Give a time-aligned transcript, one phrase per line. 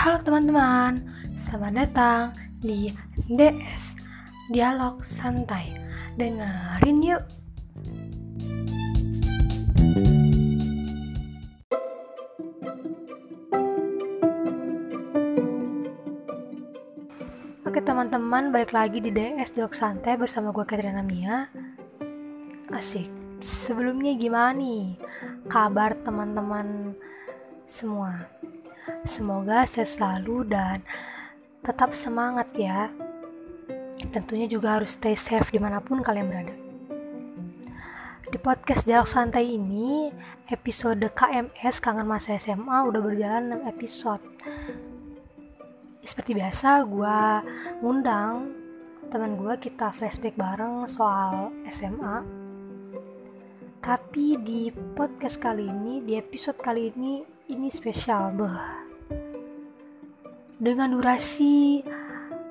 [0.00, 2.88] Halo teman-teman, selamat datang di
[3.28, 4.00] DS
[4.48, 5.76] Dialog Santai.
[6.16, 7.20] Dengerin yuk.
[17.68, 21.52] Oke teman-teman, balik lagi di DS Dialog Santai bersama gue Katrina Mia.
[22.72, 23.04] Asik.
[23.44, 24.96] Sebelumnya gimana nih
[25.44, 26.96] kabar teman-teman
[27.68, 28.32] semua?
[29.00, 30.84] Semoga sehat selalu dan
[31.64, 32.92] tetap semangat ya.
[34.12, 36.52] Tentunya juga harus stay safe di mana pun kalian berada.
[38.28, 40.12] Di podcast Dialog Santai ini,
[40.52, 44.24] episode KMS Kangen Masa SMA udah berjalan 6 episode.
[46.04, 47.18] Seperti biasa, gue
[47.80, 48.52] ngundang
[49.08, 52.20] teman gue kita flashback bareng soal SMA.
[53.80, 58.89] Tapi di podcast kali ini, di episode kali ini, ini spesial, beh.
[60.60, 61.80] Dengan durasi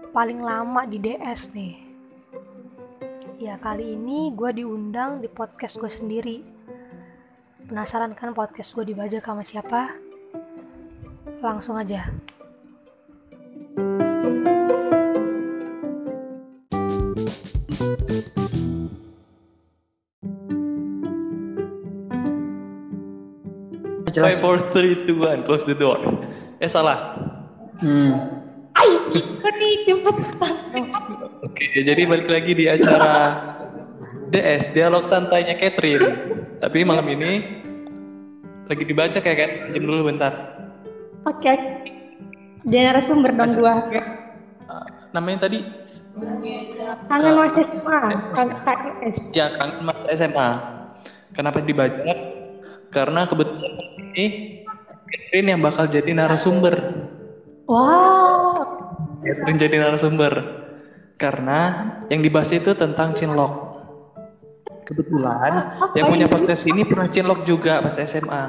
[0.10, 1.78] paling lama di DS nih.
[3.38, 6.42] Ya kali ini gue diundang di podcast gue sendiri.
[7.70, 9.94] Penasaran kan podcast gue dibajak sama siapa?
[11.46, 12.10] Langsung aja.
[24.18, 26.02] Five, four, three, two, one, close the door.
[26.58, 27.29] Eh salah.
[27.80, 28.12] Hmm.
[31.44, 33.14] Oke, jadi balik lagi di acara
[34.32, 36.08] DS Dialog Santainya Catherine.
[36.60, 37.60] Tapi malam ini
[38.68, 39.52] lagi dibaca kayak kan?
[39.72, 40.32] Jam dulu bentar.
[41.24, 41.54] Oke.
[42.68, 43.88] Dia narasumber dong gua.
[44.70, 45.64] Ah, namanya tadi
[47.08, 48.00] Kangen Mas SMA,
[48.36, 49.20] Kangen KS.
[49.34, 50.50] ya Kang Mas SMA.
[51.32, 52.14] Kenapa dibaca?
[52.92, 53.74] Karena kebetulan
[54.12, 54.26] ini
[55.08, 56.76] Catherine yang bakal jadi narasumber.
[57.70, 58.58] Wow.
[59.22, 60.34] Catherine jadi narasumber.
[61.22, 63.70] Karena yang dibahas itu tentang cinlok.
[64.90, 68.44] Kebetulan yang punya podcast ini pernah cinlok juga pas SMA.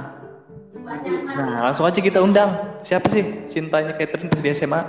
[1.36, 2.80] Nah, langsung aja kita undang.
[2.80, 4.80] Siapa sih cintanya Catherine pas di SMA?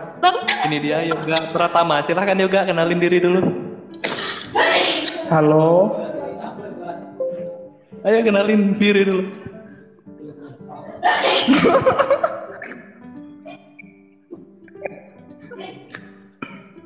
[0.72, 2.00] Ini dia Yoga Pratama.
[2.00, 3.42] Silahkan Yoga kenalin diri dulu.
[5.28, 6.00] Halo,
[8.02, 9.24] Ayo kenalin diri dulu.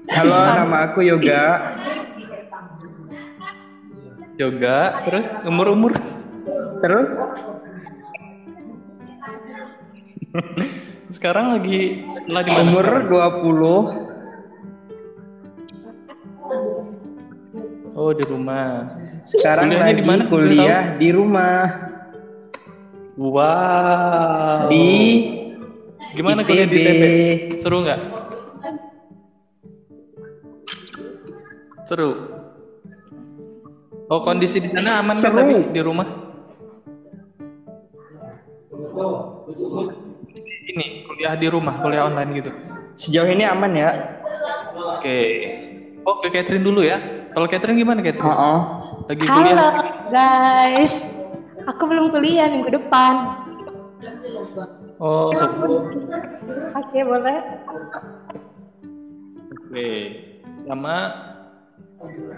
[0.10, 1.44] halo nama aku Yoga.
[4.36, 5.96] Yoga, terus umur-umur
[6.84, 7.16] Terus
[11.16, 13.08] sekarang lagi sekolah di umur sekarang?
[13.08, 13.16] 20.
[17.96, 18.92] Oh, di rumah.
[19.24, 20.28] Sekarang Kuliahnya lagi di mana?
[20.28, 21.88] Boleh kuliah di rumah
[23.16, 24.68] Wow.
[24.68, 24.84] di
[26.12, 26.84] Gimana kuliah di ITB.
[26.84, 27.04] ITB?
[27.56, 28.25] Seru nggak?
[31.86, 32.10] Seru.
[34.06, 35.38] Oh kondisi di sana aman kan Seru.
[35.42, 36.08] tapi di rumah?
[40.66, 42.52] Ini kuliah di rumah, kuliah online gitu.
[42.98, 43.90] Sejauh ini aman ya?
[44.98, 45.20] Oke.
[46.06, 46.98] Oh ke Catherine dulu ya.
[47.34, 48.34] Kalau Catherine gimana Catherine?
[48.34, 48.62] Oh,
[49.06, 49.58] Lagi kuliah?
[49.58, 49.68] Halo
[50.10, 50.94] guys.
[51.66, 53.42] Aku belum kuliah minggu depan.
[54.98, 55.50] Oh, so-
[56.76, 57.38] Oke, boleh.
[59.66, 59.90] Oke.
[60.66, 60.96] Sama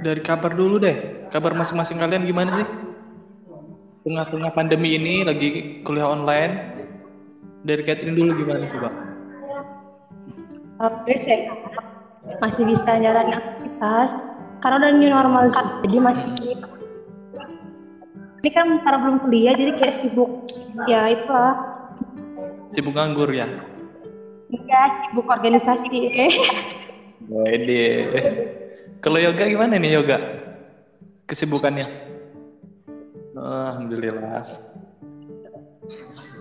[0.02, 1.28] dari kabar dulu deh.
[1.32, 2.68] Kabar masing-masing kalian gimana sih?
[4.08, 6.54] Tengah-tengah pandemi ini lagi kuliah online.
[7.68, 8.90] Dari Catherine dulu gimana coba?
[10.78, 11.52] Oke, saya
[12.40, 14.22] masih bisa jalan aktivitas
[14.62, 15.44] karena udah new normal
[15.86, 16.32] jadi masih
[18.44, 20.30] ini kan karena belum kuliah jadi kayak sibuk
[20.86, 21.56] ya itulah
[22.76, 23.48] Sibuk nganggur ya?
[24.52, 26.26] ya sibuk organisasi oke
[27.28, 27.84] Wede.
[29.02, 30.18] Kalau yoga gimana nih yoga?
[31.28, 31.86] Kesibukannya?
[33.38, 34.44] Alhamdulillah.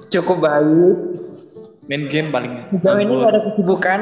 [0.06, 0.96] cukup baik.
[1.86, 2.52] Main game paling.
[2.72, 4.00] Sejauh ini ada kesibukan.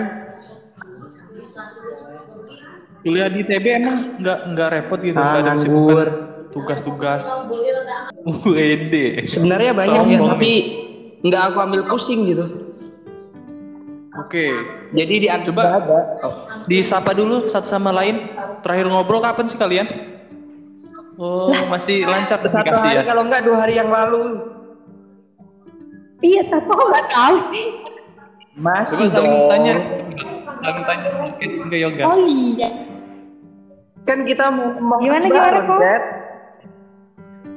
[3.04, 6.08] Kuliah di TB emang nggak nggak repot gitu, Ah, nggak ada kesibukan
[6.54, 7.24] tugas-tugas.
[8.54, 9.26] Wede.
[9.28, 10.52] Sebenarnya banyak ya, tapi
[11.26, 12.63] nggak aku ambil pusing gitu.
[14.14, 14.46] Oke,
[14.94, 15.74] Jadi di Coba.
[15.74, 15.98] ada.
[16.64, 18.30] disapa dulu satu sama lain.
[18.62, 19.84] Terakhir ngobrol kapan sih kalian?
[21.14, 23.02] Oh, masih lancar Satu hari ya?
[23.04, 24.38] kalau nggak dua hari yang lalu.
[26.20, 27.66] iya tapi aku nggak tahu sih
[28.56, 29.46] Masih Coba saling dong.
[29.46, 29.72] tanya,
[30.58, 32.02] saling tanya mungkin ke yoga.
[32.04, 32.68] oh iya
[34.02, 35.74] Kan kita mau mau Gimana, gimana, Ko?
[35.76, 36.02] Dad.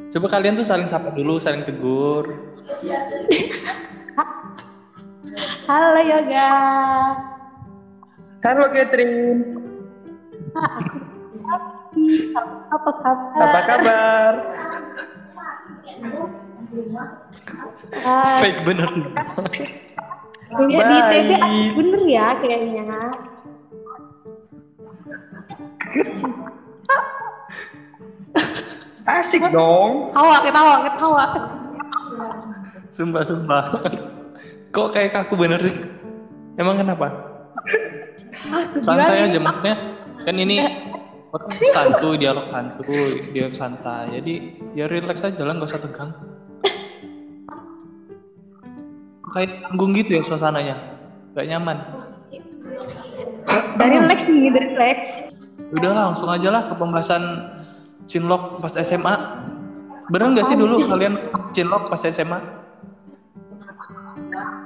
[0.10, 2.26] Coba kalian tuh saling sapa dulu, saling tegur.
[5.38, 6.50] Halo Yoga.
[8.42, 9.42] Halo Catherine.
[12.74, 13.38] Apa kabar?
[13.38, 14.34] Apa kabar?
[18.02, 18.90] Ah, Fake bener.
[20.48, 21.70] Kuliah di Baik.
[21.78, 22.86] bener ya kayaknya.
[29.08, 30.12] Asik dong.
[30.12, 31.24] Tawa, ketawa, ketawa.
[32.92, 33.64] Sumpah, sumpah.
[34.72, 35.76] Kok kayak kaku bener sih?
[36.58, 37.08] Emang kenapa?
[38.82, 39.76] Santai aja maksudnya.
[40.28, 40.58] Kan ini
[41.74, 44.20] santuy, dialog santuy, dialog santai.
[44.20, 44.34] Jadi
[44.74, 46.12] ya relax aja lah, nggak usah tegang.
[49.32, 50.76] Kayak tanggung gitu ya suasananya.
[51.38, 51.78] Gak nyaman.
[53.78, 54.98] Dari relax nih, dari relax.
[55.78, 57.24] Udah langsung aja lah ke pembahasan
[58.10, 59.16] cinlok pas SMA.
[60.08, 61.20] Bener nggak sih dulu kalian
[61.52, 62.57] cinlok pas SMA?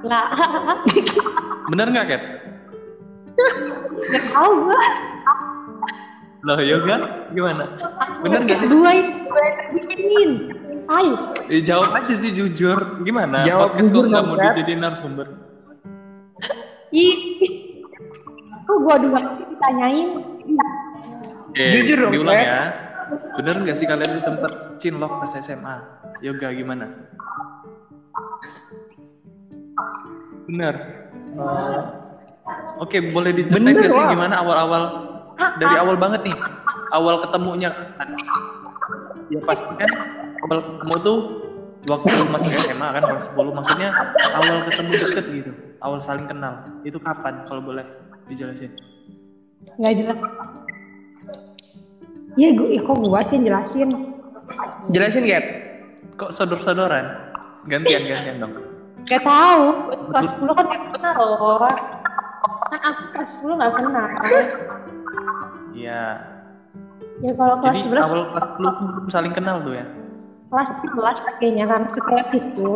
[0.02, 0.26] Lah,
[1.70, 2.22] Bener nggak, Kat?
[4.02, 4.80] nggak tahu gue.
[6.42, 6.96] Loh, yoga
[7.30, 7.64] gimana?
[8.26, 8.66] Bener nggak sih?
[8.66, 10.30] Dua itu gue yang bikin.
[10.90, 11.14] Ayo.
[11.46, 13.06] Eh, jawab aja sih jujur.
[13.06, 13.46] Gimana?
[13.46, 15.26] Jawab Podcast jujur nggak mau dijadiin narasumber?
[16.90, 17.14] Ih.
[18.66, 20.08] Kok gue dua ditanyain?
[21.52, 22.60] Oke, Jujur dong, diulang ya.
[23.38, 24.52] Bener nggak sih kalian tuh sempet
[24.82, 25.76] cinlok pas SMA?
[26.24, 26.90] Yoga gimana?
[30.48, 30.74] Bener.
[31.32, 31.80] Eh,
[32.82, 34.82] Oke, boleh diceritain nggak sih gimana awal-awal
[35.62, 36.36] dari awal banget nih,
[36.90, 37.70] awal ketemunya?
[39.30, 39.90] Ya pasti kan
[40.42, 41.18] awal ketemu tuh
[41.86, 43.88] waktu masuk SMA kan kelas 10 maksudnya
[44.34, 46.66] awal ketemu deket gitu, awal saling kenal.
[46.82, 47.86] Itu kapan kalau boleh
[48.26, 48.74] dijelasin?
[49.78, 50.20] Nggak jelas.
[52.32, 53.88] Iya, gue, ya kok gue sih jelasin.
[54.90, 55.44] Jelasin Cat.
[56.16, 57.30] Kok sodor-sodoran?
[57.68, 58.71] Gantian gantian dong.
[59.08, 59.64] Gak tahu,
[60.10, 61.58] kelas 10 kan gak kenal loh.
[62.70, 64.06] Kan aku kelas 10 gak kenal.
[65.72, 66.04] Iya.
[67.22, 69.86] Ya kalau kelas Jadi 11, awal kelas 10 tuh belum saling kenal tuh ya.
[70.52, 72.70] kelas 11 kayaknya kan kelas itu.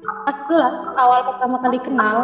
[0.00, 2.16] Kelas 11 awal pertama kali kenal.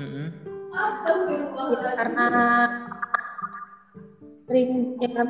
[0.00, 0.26] Mm-mm.
[0.72, 2.26] Ya, karena
[4.48, 5.20] sering ya,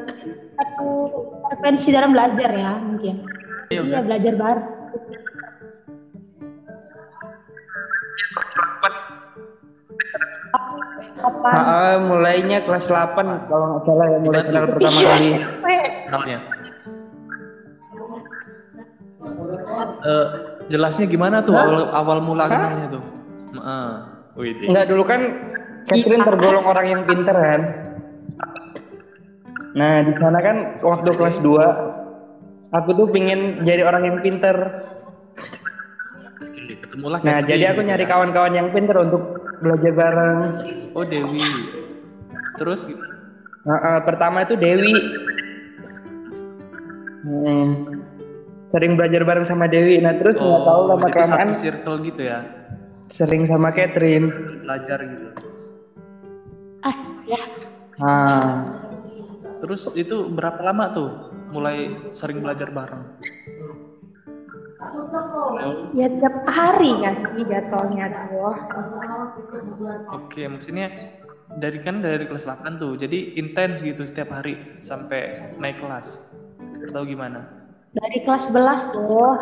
[0.55, 0.87] satu
[1.51, 3.27] frekuensi dalam belajar ya mungkin.
[3.75, 4.01] Iya, Iya udah.
[4.07, 4.69] belajar bareng.
[11.43, 15.31] Ah, mulainya kelas 8 kalau nggak salah ya mulai kenal pertama kali.
[15.39, 16.39] Eh, Kenalnya.
[20.03, 20.27] Eh,
[20.69, 23.03] jelasnya gimana tuh awal awal mula kenalnya tuh?
[24.59, 24.69] Deh.
[24.69, 25.21] Enggak dulu kan
[25.87, 27.61] Catherine tergolong orang yang pinter kan.
[29.73, 34.57] Nah di sana kan waktu kelas 2 aku tuh pingin jadi orang yang pinter.
[36.63, 38.11] Ketemulah Nah Catherine jadi aku gitu nyari ya.
[38.11, 39.23] kawan-kawan yang pinter untuk
[39.59, 40.39] belajar bareng.
[40.93, 41.43] Oh Dewi.
[42.57, 42.91] Terus
[43.63, 44.91] Nah, eh, pertama itu Dewi.
[47.23, 47.71] Hmm.
[48.67, 50.03] Sering belajar bareng sama Dewi.
[50.03, 52.41] Nah terus nggak tahu oh, lama jadi kelamaan satu circle gitu ya,
[53.07, 54.27] sering sama Catherine.
[54.63, 55.27] belajar gitu.
[56.83, 57.43] ah ya
[58.03, 58.49] Nah,
[59.63, 61.09] Terus itu berapa lama tuh
[61.55, 63.15] mulai sering belajar bareng?
[65.95, 68.55] Ya tiap hari nggak sih jatuhnya tuh.
[70.13, 70.87] Oke, maksudnya
[71.57, 76.33] dari kan dari kelas 8 tuh, jadi intens gitu setiap hari sampai naik kelas.
[76.89, 77.47] Atau gimana?
[77.93, 79.35] Dari kelas 11 tuh.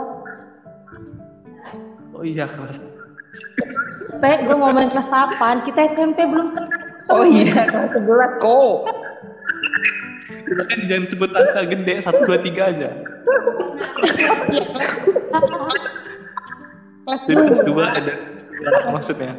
[2.17, 3.01] Oh iya kelas.
[4.21, 6.77] SMP, gue ngomongin kelas 8, kita SMP belum kenal.
[7.09, 8.77] oh iya kelas 11 kok.
[10.61, 12.89] Kan jangan sebut angka gede 1 2 3 aja.
[17.01, 18.13] Kelas Jadi kelas 2 ada
[18.89, 19.33] maksudnya.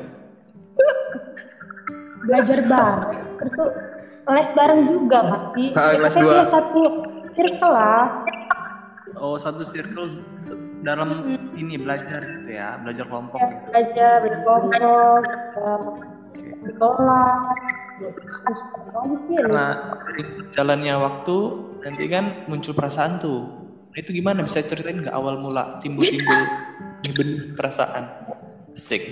[2.22, 3.00] belajar bareng.
[3.36, 3.70] Terus tuh
[4.30, 5.64] les bareng juga pasti.
[5.74, 6.46] Ah, kelas Kita dua.
[6.48, 6.82] satu
[7.34, 8.06] circle lah.
[9.18, 10.22] Oh, satu circle
[10.82, 11.10] dalam
[11.54, 13.66] ini belajar gitu ya, belajar kelompok Ya, gitu.
[13.68, 15.26] belajar berkelas.
[16.62, 17.81] Terus apa lagi sih?
[18.02, 19.68] Karena
[20.04, 21.36] dari jalannya waktu
[21.82, 23.40] nanti kan muncul perasaan tuh.
[23.92, 26.40] Nah, itu gimana bisa ceritain nggak awal mula timbul-timbul
[27.04, 28.08] nih benih perasaan?
[28.72, 29.04] Sik.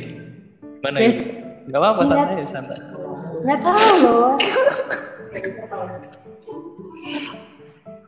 [0.80, 1.12] Gimana ya?
[1.12, 1.22] Yes.
[1.70, 2.10] Gak apa-apa Iya.
[2.10, 2.80] santai santai.
[3.44, 4.34] Nggak tahu loh.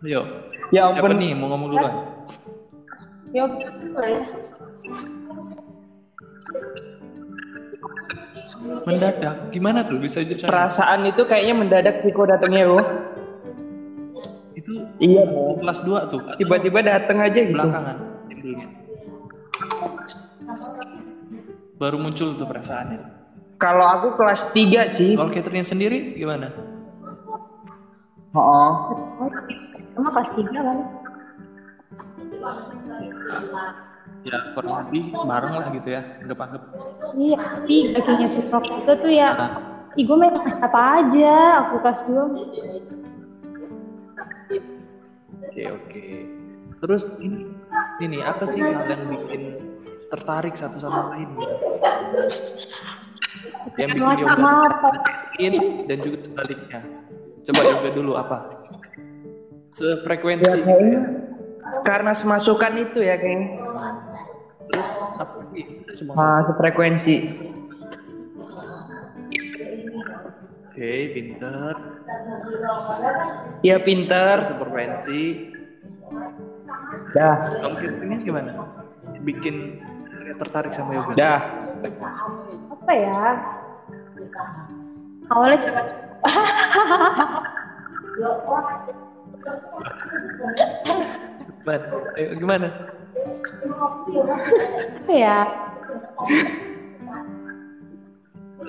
[0.01, 0.21] Ayo.
[0.71, 1.19] Ya Siapa ampun.
[1.19, 1.93] nih mau ngomong duluan?
[3.31, 4.23] Ya boleh.
[8.61, 9.49] Mendadak.
[9.49, 10.49] Gimana tuh bisa ceritain?
[10.49, 12.83] Perasaan itu kayaknya mendadak Viko datangnya loh.
[14.53, 15.25] Itu Iya.
[15.57, 16.21] kelas 2 tuh.
[16.37, 17.57] Tiba-tiba datang aja gitu.
[17.57, 17.97] belakangan
[18.29, 18.67] timbulnya.
[21.81, 23.01] baru muncul tuh perasaannya.
[23.57, 25.17] Kalau aku kelas 3 sih.
[25.17, 26.53] Kalau Catherine sendiri gimana?
[28.31, 28.95] Oh,
[29.91, 30.77] Sama kelas tiga kan?
[34.21, 36.61] Ya kurang lebih bareng lah gitu ya, anggap-anggap.
[37.17, 39.29] Iya, kayaknya tuh waktu itu tuh ya.
[39.97, 41.33] Ih, gue main kelas apa aja,
[41.67, 42.23] aku kelas dua.
[45.51, 46.05] Oke oke.
[46.81, 47.43] Terus ini
[47.99, 49.41] ini apa sih hal yang bikin
[50.07, 51.55] tertarik satu sama lain gitu?
[53.75, 54.49] Yang bikin apa?
[54.79, 56.79] tertarik dan juga sebaliknya.
[57.41, 58.37] Coba yoga dulu apa?
[59.71, 60.45] Sefrekuensi.
[60.45, 61.01] ya gitu kayaknya ya.
[61.87, 63.70] karena semasukan itu ya kayaknya.
[64.71, 65.61] Terus apa lagi?
[65.99, 67.15] Cuma Ah, sefrekuensi.
[70.71, 71.73] Oke, pinter.
[73.61, 74.35] Iya pinter.
[74.47, 75.21] Sefrekuensi.
[77.11, 78.51] Dah, Kamu Catherine gimana?
[79.21, 79.83] Bikin
[80.39, 81.13] tertarik sama yoga?
[81.13, 81.41] dah.
[82.71, 83.23] Apa ya?
[85.27, 85.81] Awalnya cuma
[91.61, 91.85] Gimana?
[92.17, 92.67] Ayo, gimana?
[95.09, 95.37] Ya?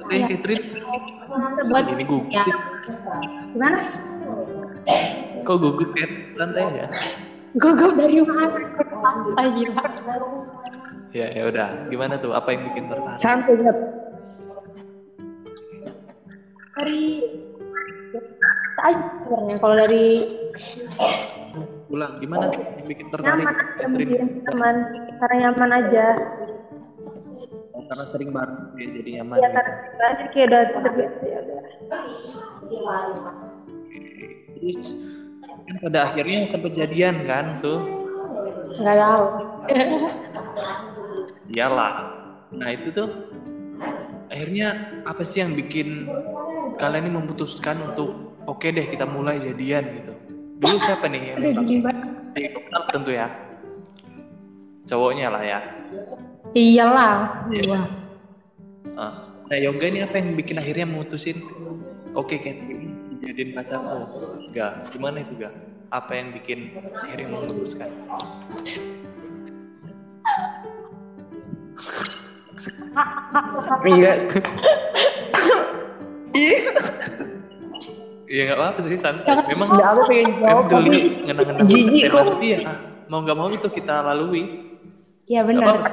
[0.08, 0.64] Eh, Catherine,
[1.68, 2.44] Buat ini gugup ya.
[3.52, 3.78] Gimana?
[5.44, 6.10] Kok gugup Cat?
[6.36, 6.86] Santai ya?
[7.60, 8.56] Gugup dari mana?
[8.80, 9.84] Santai gila.
[11.12, 11.68] Ya, ya udah.
[11.92, 12.32] Gimana tuh?
[12.32, 13.20] Apa yang bikin tertarik?
[13.20, 13.78] Santai Nyet.
[16.72, 17.02] Dari
[18.82, 20.06] aja sebenarnya kalau dari
[21.92, 23.44] Ulang, gimana yang bikin tertarik?
[23.44, 24.30] nyaman Catherine?
[24.48, 26.06] karena nyaman aja
[27.72, 29.60] Oh, karena sering bareng ya, jadi nyaman ya gitu.
[30.00, 31.60] karena kayak udah terbiasa ya udah
[34.56, 34.88] Terus
[35.68, 37.80] kan pada akhirnya sempat jadian kan tuh.
[38.80, 39.24] nggak tahu
[41.52, 41.92] Iyalah.
[42.56, 43.08] Nah, itu tuh
[44.32, 44.72] akhirnya
[45.04, 46.08] apa sih yang bikin
[46.80, 48.16] kalian ini memutuskan untuk
[48.48, 50.12] oke deh kita mulai jadian gitu.
[50.62, 51.42] Dulu siapa nih yang
[52.54, 53.26] kenal tentu ya.
[54.86, 55.58] Cowoknya lah ya.
[56.54, 57.82] iyalah Iya.
[58.94, 59.10] Ah.
[59.50, 61.42] Nah, yoga ini apa yang bikin akhirnya memutusin
[62.14, 62.86] oke kayak ini
[63.18, 64.00] dijadiin pacarmu?
[64.54, 65.52] Gak, gimana itu gak?
[65.92, 67.90] Apa yang bikin akhirnya memutuskan?
[76.32, 76.72] Iya.
[78.32, 79.28] Ih, Ya nggak apa-apa sih santai.
[79.28, 82.24] Jangan- Memang ya aku pengen jawab tapi ngenang-ngenang jijik kok.
[82.26, 82.58] tapi ya
[83.04, 84.48] mau nggak mau itu kita lalui.
[85.28, 85.90] iya Nggak benar apa-apa.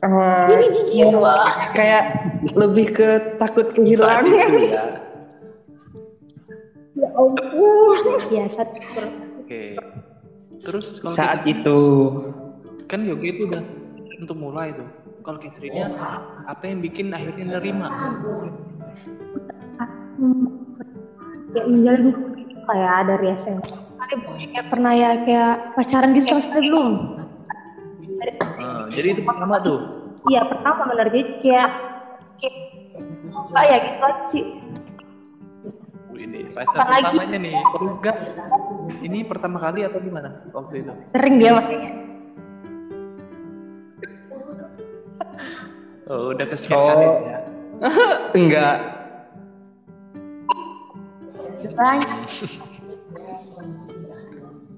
[0.00, 0.46] ah,
[0.88, 1.18] gitu
[1.74, 2.02] kayak
[2.54, 4.24] lebih ke takut Saat kehilangan.
[4.26, 4.84] itu ya.
[6.96, 7.98] Ya ampun.
[8.26, 8.60] biasa
[9.38, 9.78] Oke.
[10.58, 11.80] Terus kalau Saat kita- itu.
[12.84, 13.62] kan yoga itu udah
[14.18, 14.88] untuk mulai tuh.
[15.28, 15.92] Kalau Catherine-nya
[16.48, 17.92] apa yang bikin akhirnya nerima?
[21.52, 22.16] ya menjalin
[22.64, 23.68] kayak dari SMP
[24.08, 26.94] kayak pernah ya kayak pacaran gitu sama sekali belum
[28.92, 29.78] jadi itu pertama tuh.
[30.32, 31.68] iya pertama benar jadi kayak
[32.40, 32.56] kayak
[33.28, 34.44] apa ya gitu aja sih
[36.18, 37.54] Ini pacar pertamanya nih.
[39.06, 40.92] Ini pertama kali atau gimana waktu itu?
[41.14, 42.07] sering dia makanya
[46.08, 46.88] Oh, udah kesekian Oh.
[46.88, 47.38] kali ya.
[48.38, 48.76] Enggak.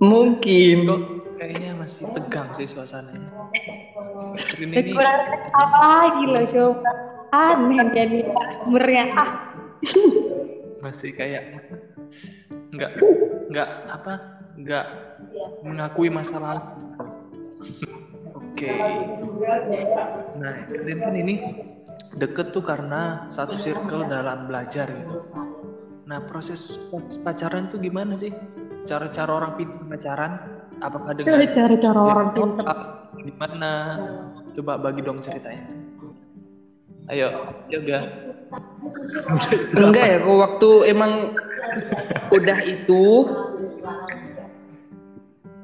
[0.01, 0.77] Mungkin.
[0.89, 1.01] Kok
[1.37, 3.31] kayaknya masih tegang sih suasananya.
[4.61, 5.21] Ini kurang
[5.57, 6.91] apa lagi loh coba
[7.31, 8.19] aneh jadi
[8.59, 9.31] sumbernya ah
[10.83, 11.47] masih kayak
[12.75, 12.93] nggak
[13.53, 14.13] nggak apa
[14.59, 14.87] nggak
[15.63, 16.80] mengakui masa lalu.
[18.61, 18.77] Oke.
[20.37, 21.35] Nah, kalian kan ini
[22.13, 25.17] deket tuh karena satu circle dalam belajar gitu.
[26.05, 26.77] Nah, proses
[27.25, 28.29] pacaran tuh gimana sih?
[28.85, 30.33] Cara-cara orang pintar pacaran?
[30.77, 32.77] Apakah dengan cara-cara orang pintar?
[33.25, 33.73] Gimana?
[34.53, 35.65] Coba bagi dong ceritanya.
[37.09, 38.29] Ayo, yoga.
[39.57, 41.13] Itu Enggak ya, kok waktu emang
[42.29, 43.05] udah itu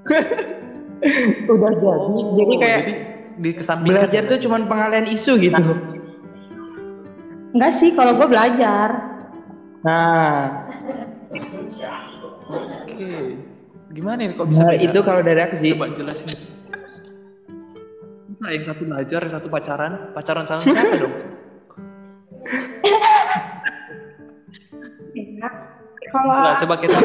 [1.53, 2.15] udah jadi.
[2.37, 2.95] Jadi Oh, kayak jadi
[3.37, 4.31] dikesampingkan belajar ya?
[4.33, 5.65] tuh cuman pengalian isu gitu.
[7.53, 8.89] enggak sih kalau gue belajar
[9.85, 10.67] Nah,
[12.83, 13.39] Oke.
[13.95, 15.71] Gimana ini kok bisa nah itu kalau dari aku sih.
[15.79, 16.35] Coba jelasin.
[18.43, 20.11] Nah, yang satu belajar, yang satu pacaran.
[20.11, 21.15] Pacaran sama siapa dong?
[25.15, 25.49] Ya,
[26.11, 26.99] kalau Nah, coba kita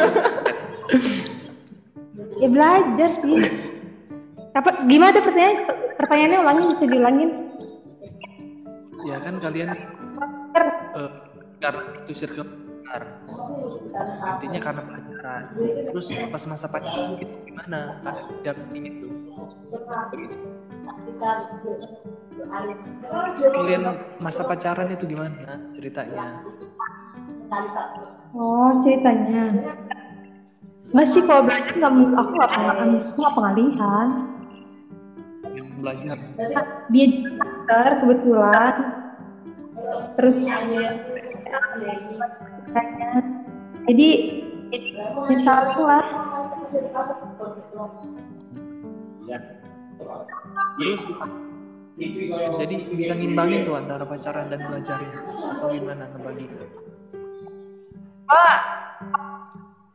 [2.41, 3.38] ya belajar sih
[4.51, 5.58] Apa gimana tuh pertanyaan
[5.96, 7.29] pertanyaannya ulangin bisa diulangin?
[9.08, 9.70] Ya kan kalian
[10.96, 11.12] eh,
[11.63, 12.46] karena itu circle
[12.84, 13.03] pacar.
[14.36, 15.43] Intinya karena pacaran.
[15.96, 17.79] Terus pas masa pacaran itu gimana?
[18.03, 19.08] Kalian dapetin itu.
[23.31, 23.84] Terus kalian
[24.20, 26.43] masa pacaran itu gimana ceritanya?
[28.36, 29.43] Oh ceritanya.
[30.91, 32.31] Nggak sih kalau belajar nggak aku
[33.15, 34.08] nggak pengalihan,
[35.81, 36.15] belajar
[36.93, 38.73] Dia dokter kebetulan.
[40.15, 40.35] Terus.
[43.89, 44.09] Jadi
[44.71, 44.88] jadi
[45.27, 46.05] misalnya lah.
[50.79, 51.03] terus
[52.57, 55.17] jadi bisa ngimbangin tuh antara pacaran dan belajarnya
[55.59, 56.45] atau gimana ngebagi?
[58.31, 58.57] Ah,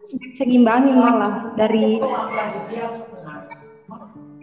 [0.06, 1.98] bisa ngimbangin malah dari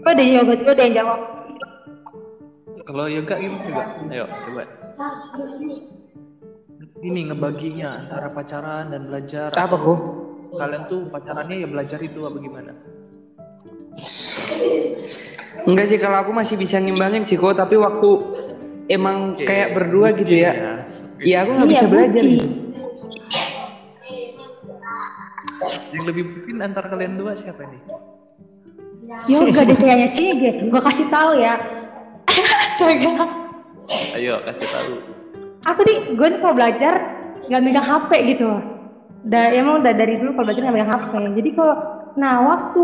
[0.04, 1.20] coba deh yoga coba deh yang jawab
[2.84, 3.84] Kalau yoga gimana juga?
[4.12, 4.62] Ayo coba.
[7.00, 9.56] Ini ngebaginya antara pacaran dan belajar.
[9.56, 10.00] Apa kok?
[10.60, 12.76] Kalian tuh pacarannya ya belajar itu apa gimana?
[15.64, 18.10] Enggak sih kalau aku masih bisa ngimbangin sih kok, tapi waktu
[18.92, 20.54] emang Oke, kayak berdua gitu bucin ya.
[21.24, 22.24] Iya aku nggak Iya, bisa belajar.
[22.28, 22.48] gitu.
[25.96, 27.80] Yang lebih bucin antara kalian dua siapa nih?
[29.30, 31.56] Yoga deh kayaknya sih gue gue kasih tahu ya
[32.74, 33.30] Astaga.
[34.18, 34.94] Ayo kasih tahu.
[35.64, 36.94] aku nih gue nih kalau belajar
[37.48, 38.50] nggak megang HP gitu
[39.24, 41.76] udah emang udah dari dulu kalau belajar nggak megang HP jadi kalau
[42.20, 42.84] nah waktu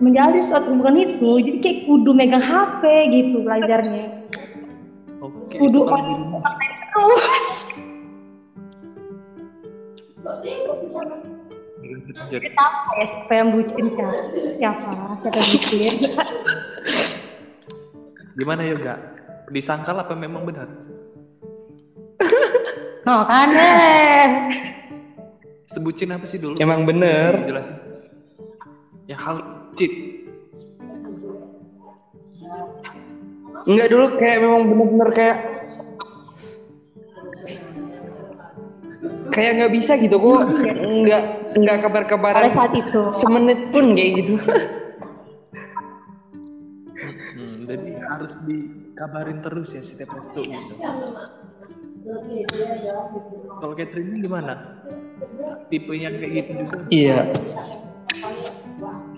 [0.00, 4.06] menjalin suatu hubungan itu jadi kayak kudu megang HP gitu belajarnya
[5.20, 5.56] Oke.
[5.60, 6.54] kudu itu kalau on di rumah.
[6.94, 7.46] terus
[12.32, 14.16] Jadi, apa ya siapa yang bucin siapa
[14.58, 15.92] siapa siapa yang bucin
[18.34, 18.94] Gimana yoga?
[19.54, 20.66] Disangkal apa memang benar?
[23.06, 24.28] no kan eh
[25.64, 26.60] Sebucin apa sih dulu?
[26.60, 27.48] Emang bener.
[27.48, 27.76] Jelasin.
[29.08, 29.40] Ya hal
[29.72, 29.92] bucin.
[33.64, 35.36] Enggak dulu kayak memang bener-bener kayak
[39.34, 40.46] kayak nggak bisa gitu kok
[40.78, 41.22] nggak
[41.58, 44.34] nggak pada kabar-kabaran saat itu semenit pun kayak gitu
[47.34, 50.74] Hmm, jadi harus dikabarin terus ya setiap waktu gitu.
[53.58, 54.54] Kalau Catherine ini gimana?
[55.66, 56.76] Tipe yang kayak gitu juga?
[56.94, 57.18] iya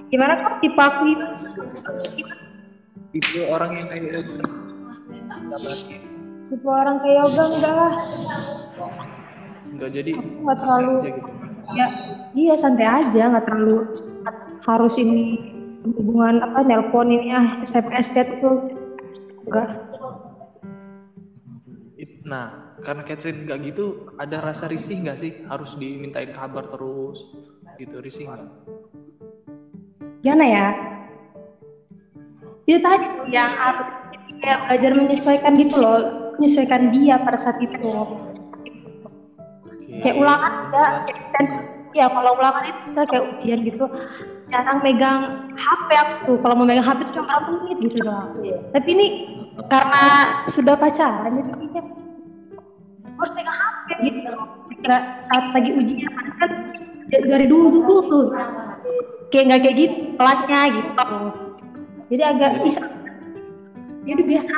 [0.08, 1.26] gimana kok tipe aku itu
[3.12, 4.32] Tipe orang yang kayak gitu?
[6.48, 7.92] Tipe orang kayak yoga enggak lah
[9.76, 11.30] Enggak jadi nggak terlalu aja gitu.
[11.76, 11.86] ya
[12.32, 13.76] iya santai aja nggak terlalu
[14.64, 15.22] harus ini
[15.84, 18.50] hubungan apa nelpon ini ah SMS chat itu
[19.46, 19.68] enggak
[22.26, 25.38] Nah, karena Catherine nggak gitu, ada rasa risih nggak sih?
[25.46, 27.22] Harus dimintain kabar terus,
[27.78, 28.50] gitu risih nggak?
[30.26, 30.66] gimana ya
[32.66, 33.86] itu tadi sih yang aku
[34.42, 36.02] kayak belajar menyesuaikan gitu loh
[36.34, 37.78] menyesuaikan dia pada saat itu.
[40.02, 40.90] Kayak ulangan enggak
[41.32, 41.44] dan
[41.96, 43.84] ya kalau ulangan itu kita kayak ujian gitu.
[44.46, 46.32] Jarang megang HP aku.
[46.38, 48.30] Kalau mau megang HP itu cuma berapa menit gitu doang.
[48.70, 49.06] Tapi ini
[49.66, 50.04] karena
[50.54, 51.82] sudah pacaran jadi kayaknya
[53.16, 54.18] harus megang HP gitu
[54.76, 56.50] kira saat lagi ujian padahal kan
[57.10, 58.26] dari, dulu dulu tuh.
[59.34, 61.06] Kayak nggak kayak gitu pelatnya gitu.
[62.12, 62.82] Jadi agak bisa.
[64.06, 64.54] Ya udah biasa.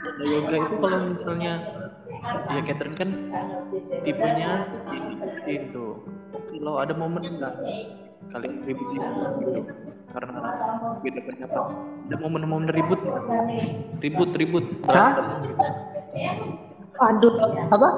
[0.00, 1.52] Kalau yoga itu kalau misalnya
[2.50, 3.10] ya Catherine kan
[4.04, 4.68] tipenya
[5.48, 6.00] itu
[6.50, 7.54] kalau ada momen nggak?
[8.30, 9.60] Kali ribut gitu.
[10.10, 10.38] Karena
[11.00, 11.64] beda pendapat.
[12.10, 13.00] Ada momen-momen ribut
[14.02, 14.64] ribut ribut.
[14.84, 15.64] Berantem gitu.
[17.00, 17.32] waduh
[17.72, 17.88] apa?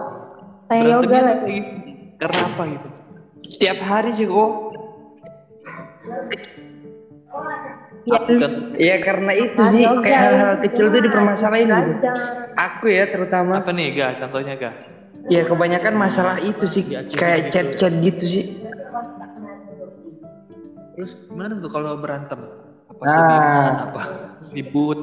[0.71, 1.71] Saya yoga gitu.
[2.23, 2.89] karena apa gitu?
[3.59, 4.53] Tiap hari sih kok
[8.03, 8.19] ya
[8.77, 12.07] ya karena itu sih kayak hal-hal kecil tuh dipermasalahin gitu
[12.57, 14.73] aku ya terutama apa nih ga contohnya ga
[15.31, 17.53] ya kebanyakan masalah itu sih Diacuin kayak gitu.
[17.55, 18.45] chat-chat gitu sih
[20.93, 22.41] terus gimana tuh kalau berantem
[22.91, 23.11] apa Nah.
[23.11, 24.03] sediman apa
[24.51, 25.01] ribut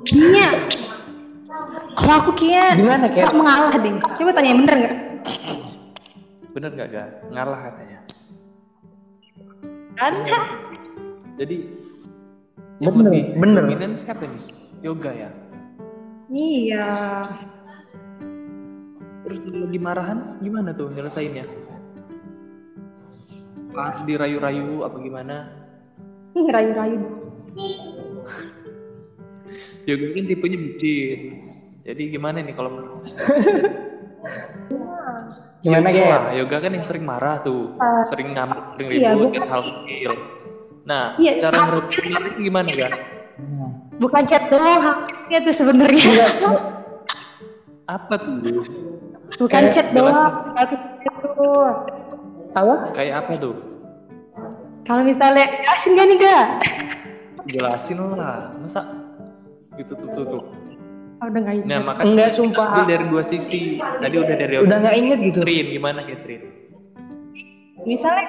[0.00, 0.48] Kayaknya
[1.92, 3.34] kalau aku kayaknya Gimana, suka Kat?
[3.36, 3.92] mengalah deh.
[4.16, 4.94] Coba tanya bener nggak?
[6.50, 8.00] Bener gak ga ngalah katanya.
[10.00, 10.12] Kan?
[11.36, 11.56] jadi
[12.80, 13.62] yang Bener, lebih bener.
[13.68, 14.42] dominan siapa nih?
[14.80, 15.30] Yoga ya?
[16.32, 16.88] Iya.
[19.20, 21.44] terus kalau lagi marahan gimana tuh nyelesainnya?
[23.76, 25.36] Harus dirayu-rayu apa gimana?
[26.34, 26.98] Ih, rayu-rayu.
[29.88, 31.20] yoga kan tipenya bucin.
[31.84, 32.72] Jadi gimana nih kalau
[35.60, 36.08] Gimana yoga, Ger?
[36.08, 38.00] lah, yoga kan yang sering marah tuh Ah.
[38.04, 40.12] sering ngamuk sering Iya, ribut gua- kan hal kecil
[40.80, 42.92] nah Iya, cara hal ngeredain marah itu gimana kan
[43.96, 46.12] Bukan chat doang, haknya tuh sebenarnya.
[47.86, 48.36] apa tuh
[49.36, 50.16] Bukan Kayak chat doang,
[50.52, 51.44] tapi itu.
[52.50, 52.74] Apa?
[52.90, 53.54] kayak apa tuh
[54.82, 56.44] Kalau misalnya, jelasin gak nih gak?
[57.46, 58.82] jelasin lah masa
[59.74, 60.42] gitu tuh tuh tuh
[61.20, 61.82] Udah gak nah ingat.
[61.84, 62.66] makanya Enggak sumpah.
[62.72, 65.40] ambil dari dua sisi tadi udah dari Udah nggak inget gitu.
[65.44, 66.44] Catherine gimana Catherine
[67.84, 68.26] Misalnya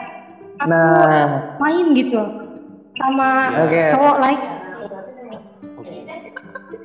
[0.59, 1.27] aku Nah,
[1.57, 2.21] main gitu
[2.99, 3.27] sama
[3.65, 3.81] Oke.
[3.91, 4.39] cowok lain.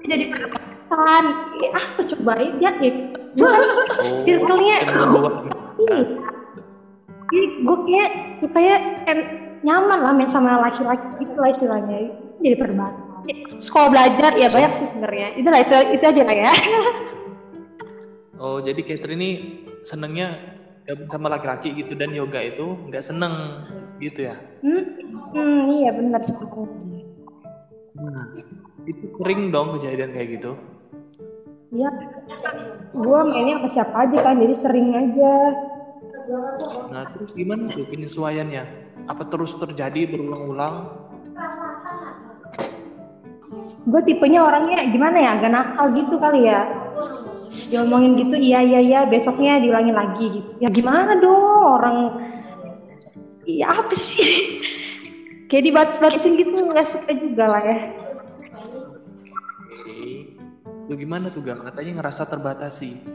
[0.06, 1.24] Jadi perdebatan.
[1.58, 2.70] Ya, apa cobain ya?
[2.78, 2.92] ya.
[3.36, 3.62] Gue kan
[4.00, 4.76] oh circle-nya
[5.76, 5.98] Iya.
[7.26, 8.74] Jadi gue kayak supaya
[9.10, 9.18] em,
[9.66, 11.98] nyaman lah main sama laki-laki gitu lah istilahnya.
[12.40, 13.05] Jadi perdebatan.
[13.56, 15.36] Sekolah belajar ya banyak sih sebenarnya.
[15.38, 16.52] Itulah itu itu aja lah ya.
[18.36, 19.30] Oh, jadi Catherine ini
[19.80, 20.36] senengnya
[20.84, 23.64] gabung sama laki-laki gitu dan yoga itu nggak seneng
[23.96, 24.36] gitu ya?
[24.60, 24.84] hmm,
[25.32, 26.68] hmm, iya benar sebenarnya.
[27.96, 28.24] Nah,
[28.84, 30.52] itu sering dong kejadian kayak gitu.
[31.72, 31.90] Iya.
[32.92, 35.32] Gue mainnya sama siapa aja kan, jadi sering aja.
[36.92, 38.64] Nah, terus gimana tuh penyesuaiannya?
[39.08, 41.05] Apa terus terjadi berulang-ulang?
[43.86, 46.66] Gue tipenya orangnya gimana ya, agak nakal gitu kali ya.
[47.70, 50.50] Diomongin gitu, iya iya iya, besoknya diulangin lagi gitu.
[50.58, 51.96] Ya gimana dong, orang
[53.46, 54.10] Iya apa sih?
[55.48, 57.78] Kayak dibatas-batasin gitu, nggak suka juga lah ya.
[59.70, 60.34] Oke.
[60.90, 61.62] Lu gimana tuh Gam?
[61.62, 63.14] Katanya ngerasa terbatasi.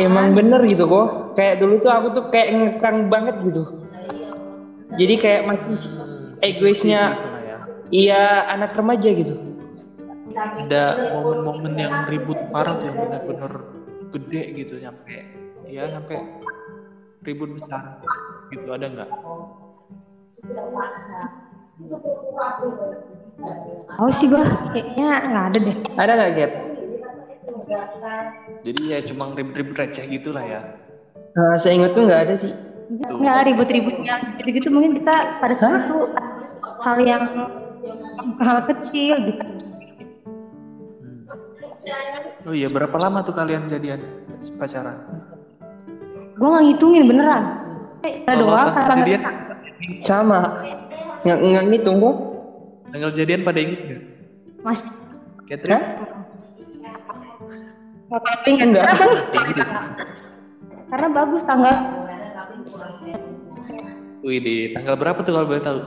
[0.00, 1.36] emang bener gitu kok.
[1.36, 3.62] Kayak dulu tuh aku tuh kayak ngekang banget gitu.
[4.96, 5.76] Jadi kayak masih
[6.42, 7.02] Egoisnya.
[7.16, 7.58] gitu ya.
[7.94, 9.34] iya anak remaja gitu.
[10.32, 13.52] Ada momen-momen yang ribut parah tuh yang benar-benar
[14.12, 15.28] gede gitu nyampe
[15.68, 16.20] ya sampai
[17.24, 18.04] ribut besar
[18.52, 19.10] gitu ada nggak?
[24.00, 25.76] Oh sih gue, kayaknya nggak ada deh.
[25.96, 26.52] Ada nggak Gap?
[28.62, 30.60] Jadi ya cuma ribut-ribut receh gitu lah ya.
[31.32, 32.52] Nah, saya ingat tuh nggak ada sih.
[32.92, 35.98] Nggak ribut-ribut yang gitu-gitu mungkin kita pada saat itu
[36.82, 37.24] hal yang
[38.42, 39.44] hal kecil gitu.
[42.42, 44.02] Oh iya, berapa lama tuh kalian jadian
[44.58, 44.98] pacaran?
[46.34, 47.44] Gue nggak ngitungin beneran.
[48.02, 49.22] Kita Oh, doang bahkan kata jadian,
[50.02, 50.40] Sama.
[51.22, 52.16] Nggak nggak ngitung kok.
[52.92, 54.02] tanggal jadian pada inget nggak?
[54.66, 54.80] Mas
[55.46, 55.86] Catherine?
[58.12, 58.84] Marketing Enggak.
[58.84, 59.24] Karena bagus,
[60.90, 61.74] karena bagus tanggal
[64.22, 65.80] Wih, di tanggal berapa tuh kalau boleh tahu?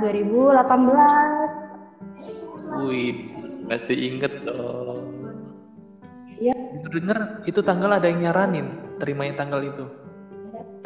[0.00, 2.88] 2018.
[2.88, 3.28] Wih,
[3.68, 5.04] masih inget dong.
[6.40, 6.56] Iya.
[6.88, 9.84] Denger itu tanggal ada yang nyaranin terimanya tanggal itu.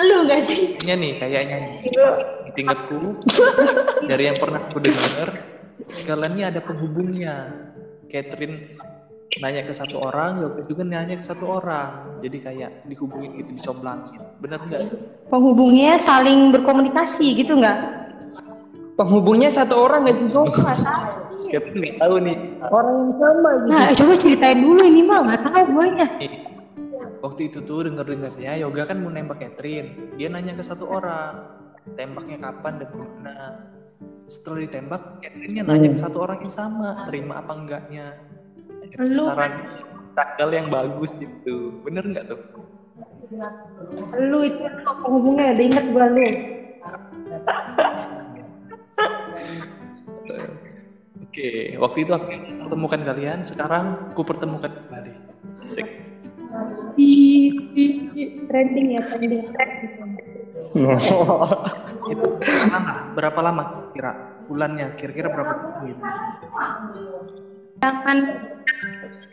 [0.03, 0.75] Lu gak sih?
[0.83, 1.59] Kayaknya nih, kayaknya.
[2.55, 3.19] Ingetku
[4.07, 5.29] dari yang pernah aku dengar,
[6.07, 7.51] kalian ini ada penghubungnya.
[8.11, 8.79] Catherine
[9.43, 12.23] nanya ke satu orang, Yoga juga nanya ke satu orang.
[12.23, 14.23] Jadi kayak dihubungin gitu, dicomblangin.
[14.39, 14.83] Bener nggak?
[15.31, 17.79] Penghubungnya saling berkomunikasi gitu nggak?
[18.95, 20.55] Penghubungnya satu orang nggak juga.
[20.55, 21.11] Nggak tahu.
[21.51, 22.37] Catherine nggak tahu nih.
[22.71, 23.71] Orang yang sama gitu.
[23.71, 26.07] Nah, coba ceritain dulu ini mah nggak tahu gue nya.
[27.25, 30.15] Waktu itu tuh denger-dengernya Yoga kan mau nembak Catherine.
[30.15, 31.43] Dia nanya ke satu orang,
[31.97, 33.39] tembaknya kapan dan mana.
[34.31, 38.07] Setelah ditembak, Catherine nanya ke satu orang yang sama, terima apa enggaknya.
[38.95, 39.53] Lu, Saran
[40.15, 41.83] tanggal yang bagus gitu.
[41.83, 42.41] Bener nggak tuh?
[44.15, 46.25] lu itu penghubungnya udah inget gue lu.
[51.25, 52.27] Oke, waktu itu aku
[52.67, 55.13] pertemukan kalian, sekarang aku pertemukan kembali.
[55.67, 55.87] Asik.
[56.95, 59.43] Di, di, di trending ya trending.
[62.15, 62.95] Itu berapa lama?
[63.15, 63.63] Berapa lama
[63.95, 64.13] kira?
[64.47, 65.99] Bulannya kira-kira berapa bulan?
[67.83, 68.19] Jangan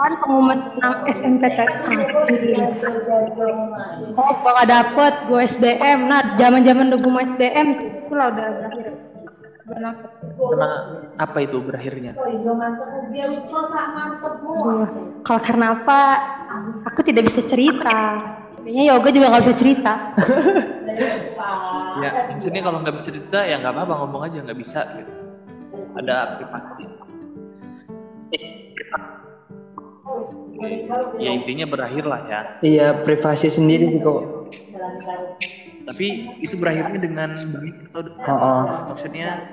[0.01, 1.69] kan pengumuman tentang SNPTN.
[4.17, 6.09] Oh, gak dapet, gue SBM.
[6.09, 9.10] Nah, zaman zaman udah gue mau SBM, itu lah udah berakhir.
[9.65, 9.93] Benar.
[10.21, 10.69] Karena
[11.17, 12.17] apa itu berakhirnya?
[14.51, 14.87] Aduh,
[15.21, 15.99] kalau karena apa?
[16.91, 18.19] Aku tidak bisa cerita.
[18.61, 19.93] Kayaknya yoga juga nggak bisa cerita.
[22.01, 25.13] Ya, maksudnya kalau nggak bisa cerita ya nggak apa-apa ngomong aja nggak bisa gitu.
[25.97, 26.83] Ada privasi.
[31.21, 34.45] ya intinya berakhir lah ya Iya, privasi sendiri sih kok.
[35.91, 38.01] Tapi itu berakhirnya dengan baik atau
[38.31, 38.63] Oh,
[38.95, 39.43] maksudnya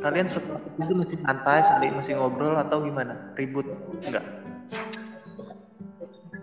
[0.00, 3.68] kalian setelah itu masih santai saling masih ngobrol atau gimana ribut
[4.00, 4.24] enggak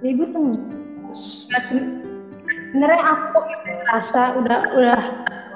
[0.05, 0.61] ribut tuh
[1.07, 3.39] Nah, sebenarnya aku
[3.95, 5.01] rasa udah udah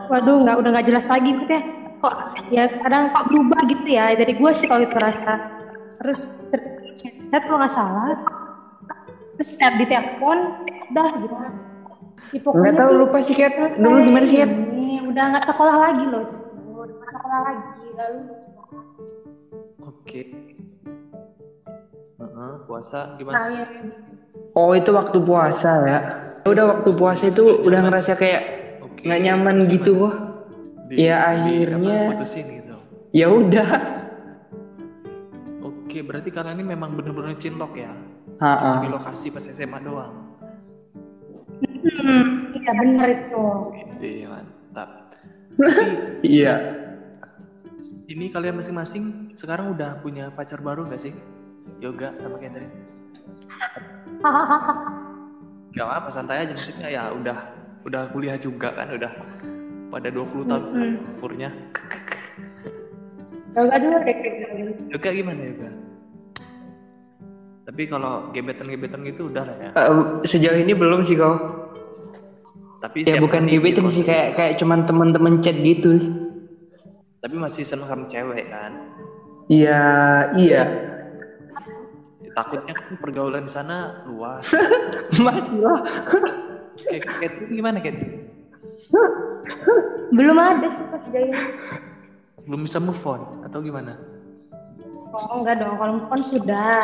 [0.07, 1.61] waduh nggak udah nggak jelas lagi gitu ya
[2.01, 2.15] kok
[2.49, 5.37] ya kadang kok berubah gitu ya dari gue sih kalau itu rasa
[6.01, 6.19] terus
[6.49, 6.65] ter-
[7.29, 8.15] chat kalau nggak salah
[9.37, 10.55] terus chat di telepon
[10.91, 11.35] udah gitu
[12.29, 13.53] Ya, pokoknya Nggak tahu lupa sih Kat.
[13.75, 14.51] Dulu gimana sih Kat?
[14.51, 16.23] ini udah nggak sekolah lagi loh
[16.71, 18.19] udah nggak sekolah lagi lalu
[19.81, 20.21] oke
[22.21, 23.67] Heeh, puasa gimana terakhir
[24.51, 25.99] Oh itu waktu puasa ya.
[26.43, 28.41] Udah waktu puasa itu udah ngerasa kayak
[29.01, 30.13] nggak nyaman Terus gitu kok.
[30.87, 32.75] Di- Ya, di- akhirnya- putusin gitu
[33.11, 33.69] Ya udah.
[35.61, 37.91] oke berarti kalian ini memang bener-bener cinlok ya
[38.37, 38.79] Ha-ha.
[38.79, 40.30] di lokasi pas SMA doang
[41.81, 43.43] hmm, iya bener itu
[43.97, 44.89] Ide mantap
[46.23, 46.53] Iya.
[48.07, 51.13] ini kalian masing-masing sekarang udah punya pacar baru gak sih
[51.77, 52.71] Yoga sama Catherine
[55.71, 57.37] Gak apa santai aja maksudnya ya udah
[57.81, 59.11] udah kuliah juga kan udah
[59.89, 61.17] pada 20 tahun Hmm.
[61.17, 61.49] umurnya
[63.51, 64.17] Yoga dulu deh.
[64.89, 65.69] Yoga gimana Yoga
[67.61, 69.89] tapi kalau gebetan-gebetan gitu udah lah ya Eh,
[70.23, 71.60] sejauh ini belum sih kau.
[72.81, 75.93] Tapi Ya bukan gebetan gitu sih kayak kayak cuman teman-teman chat gitu.
[77.21, 78.73] tapi masih seneng sama cewek kan?
[79.45, 79.85] Iya,
[80.41, 80.63] iya.
[82.33, 84.55] takutnya kan pergaulan di sana luas.
[85.21, 85.83] Masih lah.
[86.81, 88.31] kayak Catherine gimana Catherine
[90.11, 91.03] belum ada sih pas
[92.41, 93.95] belum bisa move on atau gimana?
[95.11, 96.83] Oh enggak dong kalau phone sudah.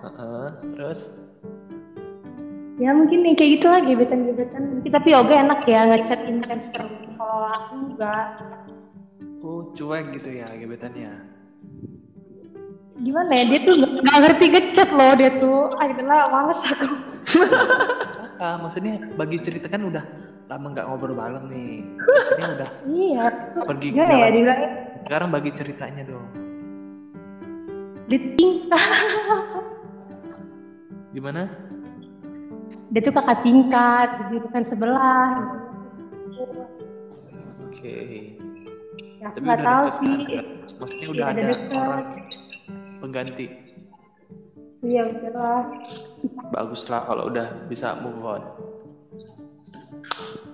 [0.00, 1.00] Heeh, terus
[2.74, 4.62] ya mungkin nih kayak gitu lah gebetan-gebetan.
[4.78, 6.90] Mungkin- tapi yoga enak ya ngechat intens terus.
[7.14, 8.26] Kalau aku enggak.
[9.44, 11.12] Oh cuek gitu ya gebetannya.
[12.94, 15.60] Gimana ya dia tuh nggak- ngerti ngechat loh dia tuh.
[15.78, 16.86] Akhirnya males aku.
[18.34, 20.02] Ah maksudnya bagi cerita kan udah
[20.50, 21.86] lama nggak ngobrol bareng nih.
[22.02, 23.24] Maksudnya udah iya.
[23.62, 24.32] pergi gimana ya jalan.
[24.34, 24.70] dibilangnya
[25.06, 26.26] sekarang bagi ceritanya dong.
[28.10, 28.82] Di tingkat
[31.14, 31.46] gimana
[32.94, 35.34] dia tuh kakak tingkat di jurusan sebelah.
[37.66, 37.98] Oke.
[39.18, 40.14] Ya, aku tapi nggak udah tahu deket sih.
[40.14, 40.22] kan?
[40.22, 41.74] Nggak- maksudnya udah Iya, ada deket.
[41.74, 42.04] orang
[43.00, 43.46] pengganti.
[44.84, 45.62] Iya betul lah.
[46.52, 48.42] Bagus lah kalau udah bisa move on.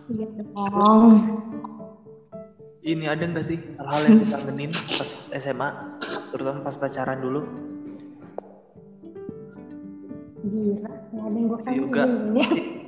[0.08, 1.04] Iya dong.
[2.80, 5.68] Ini ada nggak sih hal-hal yang dikangenin pas SMA
[6.32, 7.44] terutama pas pacaran dulu
[10.40, 12.78] gila nggak ada yang gue juga kangenin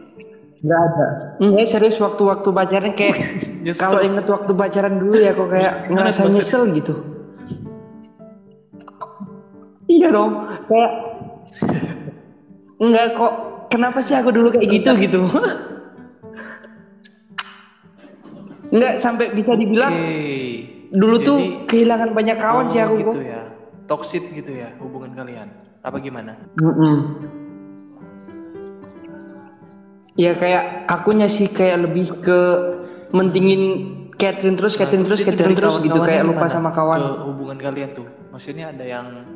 [0.62, 1.06] Nggak ada.
[1.42, 3.18] Enggak serius waktu-waktu pacaran kayak
[3.82, 6.94] kalau inget waktu pacaran dulu ya kok kayak ngerasa nyesel gitu.
[9.90, 10.30] Iya dong,
[10.70, 10.92] kayak
[12.78, 13.32] enggak kok
[13.68, 15.20] kenapa sih aku dulu kayak gitu gitu.
[18.72, 19.92] Enggak sampai bisa dibilang
[20.88, 23.24] dulu tuh kehilangan banyak kawan sih Oh, aku gitu kok.
[23.26, 23.42] ya
[23.84, 25.48] toxic gitu ya hubungan kalian
[25.82, 26.96] apa gimana Mm-mm.
[30.22, 32.40] Ya kayak akunya sih kayak lebih ke
[33.10, 33.62] mentingin
[34.14, 36.98] Catherine terus, Catherine terus, Nah, itu Catherine terus gitu kayak lupa sama kawan.
[37.02, 38.06] ke hubungan kalian tuh.
[38.30, 39.26] Maksudnya ada yang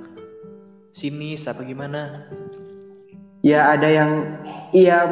[0.94, 2.22] sinis apa gimana?
[3.42, 4.10] Ya ada yang
[4.70, 5.04] ya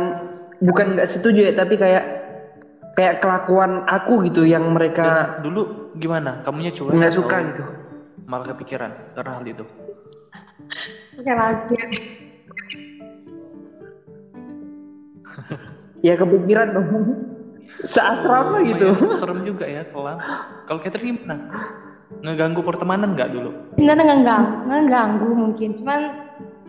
[0.62, 2.04] bukan nggak setuju ya tapi kayak
[2.94, 6.40] kayak kelakuan aku gitu yang mereka Dan dulu gimana?
[6.46, 7.62] Kamunya cuek nggak suka gitu.
[8.24, 9.64] malah kepikiran karena hal itu?
[11.18, 11.32] Oke
[16.00, 16.88] Ya kepikiran dong.
[17.82, 18.92] Seasrama gitu.
[18.92, 20.20] Lumayan serem juga ya kelam.
[20.64, 21.48] Kalau Catherine gimana?
[22.20, 23.50] Ngeganggu pertemanan nggak dulu?
[23.80, 24.36] Nggak ganggu
[24.68, 25.68] nggak ganggu mungkin.
[25.80, 26.00] Cuman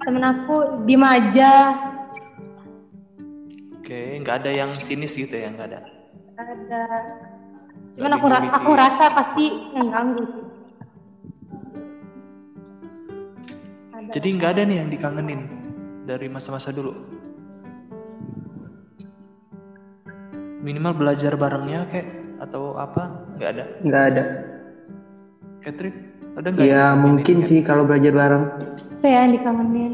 [0.02, 0.56] temen aku
[0.88, 1.52] diem aja.
[3.76, 5.80] Oke nggak ada yang sinis gitu ya nggak ada?
[6.36, 6.84] Ada.
[7.96, 8.58] Cuman Nggak aku ra- dijuliti.
[8.58, 10.24] aku rasa pasti ngeganggu
[13.94, 15.42] ada jadi nggak ada nih yang dikangenin
[16.04, 16.92] dari masa-masa dulu
[20.66, 22.10] minimal belajar barengnya kayak
[22.42, 23.30] atau apa?
[23.38, 23.64] Nggak ada?
[23.86, 24.24] Nggak ada.
[25.62, 25.98] Catherine
[26.36, 28.44] ada nggak Ya mungkin sih kalau belajar bareng.
[28.98, 29.94] apa ya yang dikangenin?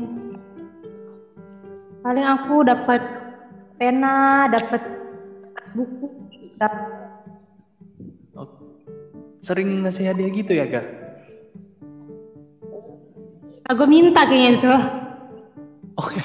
[2.01, 3.01] Paling aku dapat
[3.75, 4.81] pena dapat
[5.75, 6.07] buku
[6.55, 6.88] dapat
[8.31, 8.47] Oh,
[9.43, 10.88] sering ngasih hadiah gitu ya gak
[13.67, 14.73] aku minta kayaknya itu
[15.93, 16.23] Oh ya.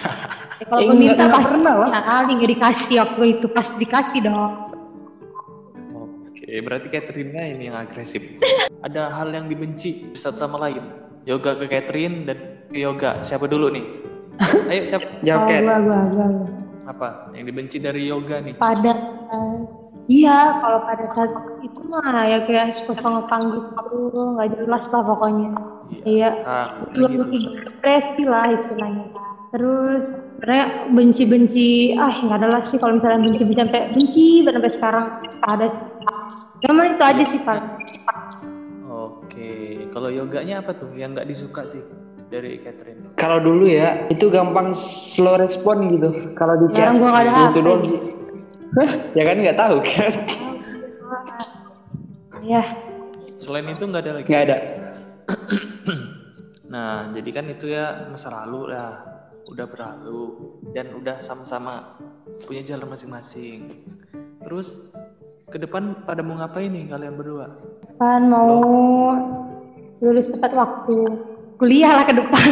[0.56, 1.88] Ya, kalau Eh, gue minta nggak- nggak pasti pernah lah.
[1.88, 4.52] ya kali nggak dikasih waktu itu pas dikasih dong.
[6.28, 8.22] Oke, berarti Catherine-nya ini yang agresif.
[8.78, 10.80] Ada hal yang dibenci satu sama lain.
[11.24, 13.20] Yoga ke Catherine dan ke Yoga.
[13.20, 13.84] Siapa dulu nih?
[14.70, 15.06] Ayo siapa?
[15.20, 15.60] Jawab Oh, Cat.
[15.60, 16.48] gua, gua, gua, gua.
[16.86, 17.08] Apa?
[17.32, 18.54] Yang dibenci dari Yoga nih?
[18.54, 18.92] pada
[20.06, 23.98] iya kalau pada saat itu mah ya kayak suka ngepang gitu
[24.32, 25.50] nggak jelas lah pokoknya
[26.06, 27.26] iya Ah, dua gitu.
[27.58, 29.02] depresi lah istilahnya
[29.56, 30.00] terus
[30.36, 35.06] sebenarnya benci-benci ah nggak ada lah sih kalau misalnya benci-benci sampai benci banget sampai sekarang
[35.48, 35.82] ada sih
[36.60, 37.66] cuma itu aja sih paling
[38.96, 41.84] Oke, kalau yoganya apa tuh yang nggak disuka sih
[42.32, 43.12] dari Catherine?
[43.20, 46.32] Kalau dulu ya, itu gampang slow respon gitu.
[46.32, 47.82] Kalau di chat, Sekarang gua ada itu doang
[49.12, 50.12] ya kan nggak tahu kan?
[52.40, 52.62] ya
[53.36, 54.28] Selain itu nggak ada lagi.
[54.32, 54.56] Nggak ada.
[56.66, 59.15] Nah, jadi kan itu ya masa lalu lah,
[59.46, 60.22] udah berlalu
[60.74, 61.96] dan udah sama-sama
[62.44, 63.86] punya jalan masing-masing.
[64.42, 64.90] Terus
[65.46, 67.54] ke depan pada mau ngapain nih kalian berdua?
[67.96, 68.60] kan mau
[70.02, 70.96] lulus tepat waktu
[71.56, 72.48] kuliah lah ke depan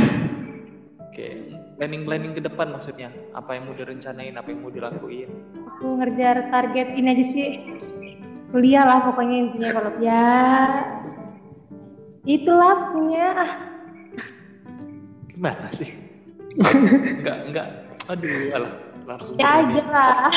[1.05, 1.29] Oke,
[1.77, 3.13] planning-planning ke depan maksudnya.
[3.37, 5.31] Apa yang mau direncanain, apa yang mau dilakuin?
[5.75, 7.51] aku ngerjar target ini aja sih
[8.55, 10.25] kuliah lah pokoknya intinya kalau ya
[12.25, 13.29] itulah punya
[15.35, 16.04] Gimana sih?
[16.59, 17.67] Enggak, enggak.
[18.11, 18.73] Aduh, alah.
[19.05, 20.33] Langsung ya aja lah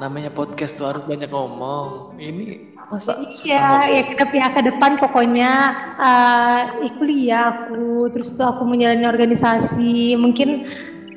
[0.00, 2.16] Namanya podcast tuh harus banyak ngomong.
[2.16, 3.96] Ini masa susah ya ngomong?
[3.96, 5.52] ya ke ke depan pokoknya
[5.96, 10.68] eh ya kuliah aku terus tuh aku menjalani organisasi mungkin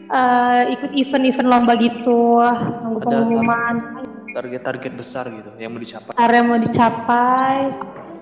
[0.07, 3.75] eh, ikut event-event lomba gitu nunggu pengumuman
[4.31, 6.11] target-target besar gitu yang mau dicapai.
[6.15, 7.57] area mau dicapai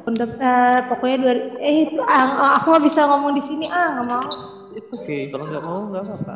[0.10, 4.08] untuk eh, pokoknya dua eh itu ah, aku nggak bisa ngomong di sini ah nggak
[4.10, 4.30] mau
[4.74, 6.36] Itu oke, kalau nggak mau nggak apa-apa.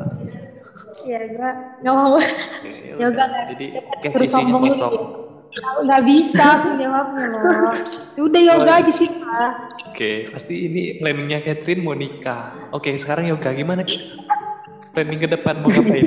[1.02, 2.14] ya gua nggak mau
[2.62, 3.08] ya udah.
[3.10, 3.26] udah.
[3.50, 3.66] Jadi
[3.98, 4.94] kayak Terus sisinya kosong.
[5.58, 7.72] nggak bisa aku jawabnya loh
[8.14, 9.52] Ya udah yoga aja sih kak
[9.88, 12.70] Oke, pasti ini planningnya Catherine mau nikah.
[12.70, 13.82] Oke, sekarang Yoga gimana?
[14.94, 16.06] Planning ke depan mau ngapain?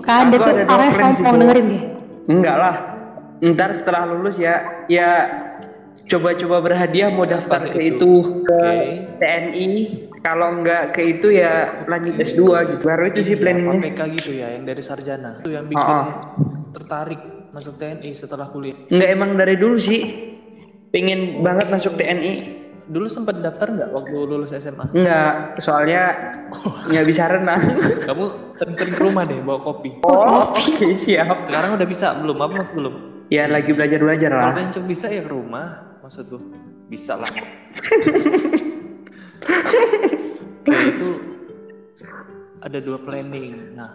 [0.00, 1.40] kan tuh ada plan sih, sombong Bu.
[1.40, 1.82] dengerin deh
[2.28, 2.76] Enggak lah.
[3.40, 5.08] Ntar setelah lulus ya, ya
[6.04, 7.96] coba-coba berhadiah mau daftar ke itu?
[7.96, 8.12] itu
[8.44, 8.76] ke Oke.
[9.16, 9.66] TNI.
[10.20, 12.40] Kalau enggak ke itu ya lanjut S2
[12.76, 12.82] gitu.
[12.84, 13.80] Baru itu sih apa, planningnya.
[13.88, 15.40] PK gitu ya, yang dari sarjana.
[15.40, 16.08] Itu yang bikin Oh, oh.
[16.76, 17.20] tertarik
[17.56, 18.76] masuk TNI setelah kuliah.
[18.92, 20.00] Enggak emang dari dulu sih.
[20.92, 22.60] Pengen banget masuk TNI.
[22.90, 24.90] Dulu sempat daftar nggak waktu lulus SMA?
[24.90, 26.10] Enggak, soalnya
[26.90, 27.62] nggak bisa renang.
[28.10, 28.24] Kamu
[28.58, 30.02] sering-sering ke rumah deh bawa kopi.
[30.02, 31.46] Oh, oke siap.
[31.46, 32.36] Sekarang udah bisa belum?
[32.42, 32.94] Apa belum?
[33.30, 34.50] Ya lagi belajar-belajar lah.
[34.50, 36.42] Kalau yang bisa ya ke rumah, maksudku.
[36.90, 37.30] Bisa lah.
[40.64, 41.10] Kayak itu
[42.60, 43.72] ada dua planning.
[43.72, 43.90] Nah,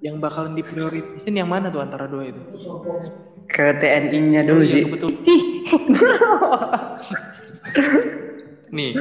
[0.00, 2.42] yang bakalan diprioritasin yang mana tuh antara dua itu?
[3.46, 4.84] Ke TNI-nya dulu Iya, sih.
[4.90, 5.10] betul.
[8.66, 8.92] Nih,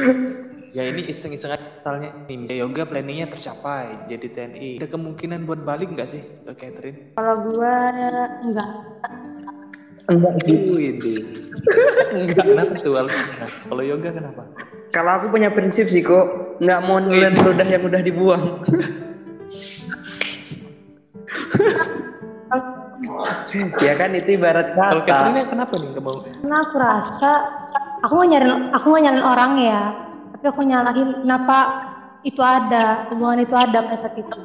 [0.71, 4.69] ya ini iseng-iseng aja misalnya nih, misalnya yoga planningnya tercapai jadi TNI.
[4.81, 7.13] Ada kemungkinan buat balik nggak sih ke Catherine?
[7.13, 7.73] kalau gua
[8.41, 8.69] enggak
[10.05, 10.57] Enggak sih.
[12.15, 12.45] Enggak.
[12.45, 13.47] Kenapa tuh alasannya?
[13.67, 14.41] Kalau yoga kenapa?
[14.93, 16.25] Kalau aku punya prinsip sih kok,
[16.61, 18.43] nggak mau nelen ludah yang udah dibuang.
[23.83, 25.51] ya kan itu ibarat Kalau Catherine kata.
[25.51, 26.15] kenapa nih nggak mau?
[26.23, 27.31] karena aku rasa
[28.03, 29.81] aku mau nyariin aku mau nyariin orang ya
[30.35, 31.57] tapi aku nyalahin kenapa
[32.23, 34.35] itu ada hubungan itu ada pada saat itu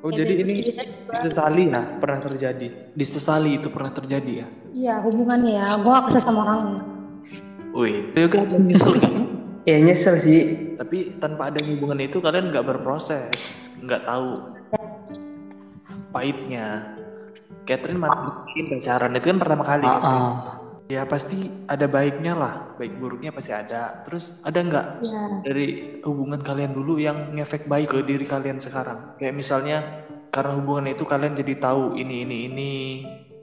[0.00, 0.72] Oh jadi ini
[1.20, 2.66] disesali ya pernah terjadi.
[2.96, 4.48] Disesali itu pernah terjadi ya.
[4.70, 6.80] iya hubungannya ya gua gak kesel sama orangnya
[7.70, 9.14] Wih, yoga nyesel kan?
[9.62, 10.40] Ya nyesel sih.
[10.74, 14.58] Tapi tanpa ada hubungan itu kalian nggak berproses, nggak tahu
[16.10, 16.98] pahitnya.
[17.62, 19.86] Catherine mana bikin pacaran itu kan pertama kali.
[19.86, 20.26] Catherine.
[20.26, 20.59] ah.
[20.90, 24.02] Ya pasti ada baiknya lah, baik buruknya pasti ada.
[24.02, 29.14] Terus ada nggak ya dari hubungan kalian dulu yang ngefek baik ke diri kalian sekarang?
[29.14, 29.78] Kayak misalnya
[30.34, 32.72] karena hubungan itu kalian jadi tahu ini ini ini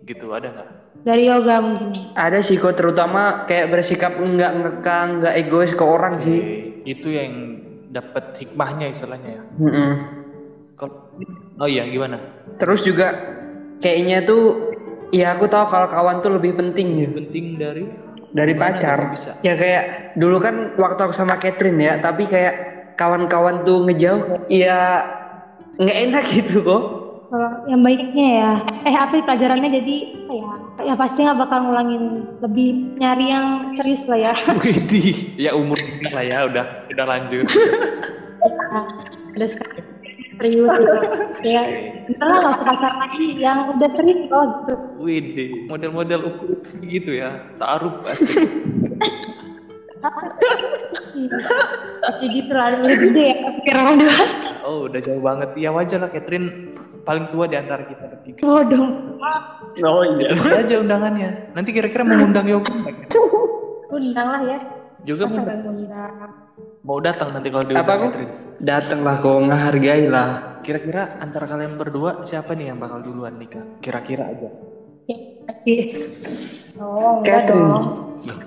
[0.04, 0.70] gitu ada nggak?
[1.08, 6.20] dari yoga mungkin Ada sih kok terutama kayak bersikap nggak ngekang, nggak egois ke orang
[6.20, 6.40] sih.
[6.44, 9.44] Oke, itu yang dapat hikmahnya istilahnya ya.
[9.56, 9.92] Mm-mm.
[10.76, 11.16] Kalau
[11.64, 12.20] oh iya gimana?
[12.60, 13.16] Terus juga
[13.80, 14.67] kayaknya tuh
[15.10, 17.84] ya aku tahu kalau kawan tuh lebih penting gitu Penting dari
[18.30, 19.08] dari pacar.
[19.10, 19.40] bisa?
[19.42, 19.84] Ya kayak
[20.14, 22.54] dulu kan waktu aku sama Catherine ya, tapi kayak
[22.94, 25.06] kawan-kawan tuh ngejauh, ya
[25.78, 26.84] nggak enak gitu kok.
[27.28, 28.52] kalau yang baiknya ya
[28.88, 32.04] eh apa sih pelajarannya jadi apa ya ya pasti nggak bakal ngulangin
[32.40, 33.46] lebih nyari yang
[33.76, 34.32] serius lah ya
[34.64, 35.76] Widih, ya umur
[36.16, 37.44] lah ya udah udah lanjut.
[39.36, 39.86] ada sekarang
[40.38, 40.94] serius gitu
[41.42, 41.66] kayak
[42.08, 46.50] entar lah nggak usah pacaran lagi yang udah serius loh gitu Widih, model-model ukur
[46.82, 47.30] gitu ya.
[47.58, 48.46] Taruh asik.
[52.22, 54.26] gitu lah udah gede ya pikir orang dewasa
[54.68, 55.50] Oh, udah jauh banget.
[55.56, 56.76] Ya wajar lah Catherine
[57.08, 58.42] paling tua di antara kita bertiga.
[58.44, 58.86] bodoh
[59.86, 60.28] Oh iya.
[60.28, 61.30] Tunggu aja undangannya.
[61.56, 62.96] Nanti kira-kira mau undang Yoga nggak?
[63.88, 64.60] undang lah ya
[65.08, 65.60] Yoga mau, undang
[66.84, 68.00] mau datang nanti kalau Apa diundang?
[68.12, 68.47] Catherine.
[68.58, 70.60] Datanglah kau ngehargai lah.
[70.66, 73.62] Kira-kira antara kalian berdua siapa nih yang bakal duluan nikah?
[73.80, 74.50] Kira-kira aja.
[76.80, 77.68] oh enggak Catherine.
[77.68, 77.86] dong
[78.24, 78.38] Loh,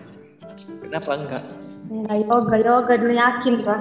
[0.84, 1.42] Kenapa enggak?
[1.88, 3.80] enggak yoga yoga dulu yakin lah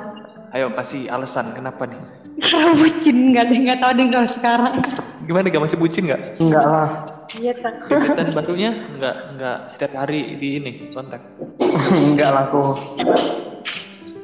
[0.49, 1.99] Ayo kasih alasan kenapa nih?
[2.39, 4.73] karena bucin nggak ada nggak tahu deh kalau sekarang
[5.19, 6.21] Gimana gak masih bucin nggak?
[6.41, 6.89] Enggak lah.
[7.37, 11.21] iya kan Gebetan barunya enggak enggak setiap hari di ini kontak.
[12.09, 12.73] Enggak lah kau.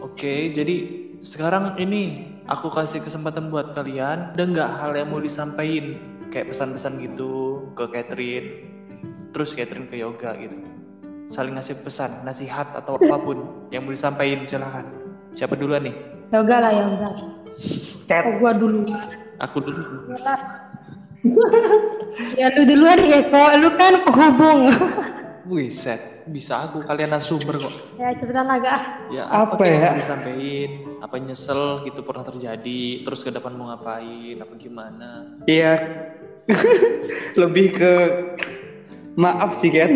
[0.02, 4.38] Oke, jadi sekarang ini aku kasih kesempatan buat kalian.
[4.38, 5.98] Ada nggak hal yang mau disampaikan
[6.30, 8.48] kayak pesan-pesan gitu ke Catherine,
[9.34, 10.62] terus Catherine ke Yoga gitu.
[11.26, 14.86] Saling ngasih pesan, nasihat atau apa pun yang mau disampaikan silahkan.
[15.34, 16.16] Siapa duluan nih?
[16.34, 17.10] yoga lah yoga
[18.10, 18.24] Cat.
[18.26, 18.82] oh gua dulu
[19.44, 19.84] Aku dulu.
[22.40, 24.70] ya lu duluan ya kok lu kan penghubung
[25.50, 27.74] Wiset, bisa aku kalian sumber kok.
[27.96, 28.80] ya cepetan lah gak
[29.14, 29.92] Ya Apa apa, yang ya?
[29.94, 30.70] disampaikan?
[30.98, 32.82] Apa nyesel gitu pernah terjadi?
[33.06, 34.42] Terus ke depan mau ngapain?
[34.42, 35.38] Apa gimana?
[35.46, 35.78] Iya.
[37.42, 37.92] Lebih ke
[39.16, 39.92] maaf sih kan.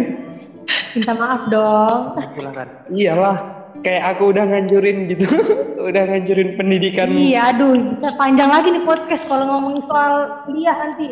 [0.93, 2.01] minta maaf dong
[2.35, 2.67] Silakan.
[2.89, 3.37] Iyalah.
[3.79, 5.25] Kayak aku udah ngancurin gitu.
[5.89, 7.09] udah ngancurin pendidikan.
[7.09, 7.73] iya aduh
[8.13, 10.13] panjang lagi nih podcast kalau ngomongin soal
[10.43, 11.07] kuliah nanti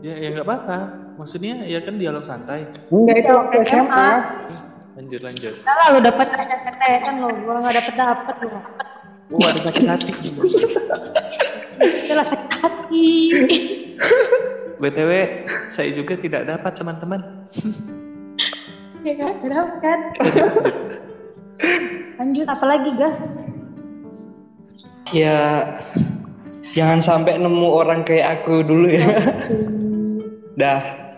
[0.00, 0.78] Ya ya nggak apa-apa.
[1.20, 2.64] Maksudnya ya kan dialog santai.
[2.88, 3.84] Enggak itu waktu SMA.
[3.84, 4.08] SMA.
[4.96, 5.54] Lanjut lanjut.
[5.68, 6.26] Lah lu dapet
[6.80, 8.48] PTN lo gua nggak dapet dapet lu
[9.30, 10.12] Oh ada sakit hati.
[12.08, 13.08] jelas sakit hati
[14.80, 15.12] btw
[15.70, 17.20] saya juga tidak dapat teman-teman.
[19.06, 20.00] ya kan dapet kan
[22.20, 23.16] lanjut apa lagi gas
[25.10, 25.66] Ya
[26.70, 29.10] jangan sampai nemu orang kayak aku dulu ya.
[30.54, 31.09] Dah.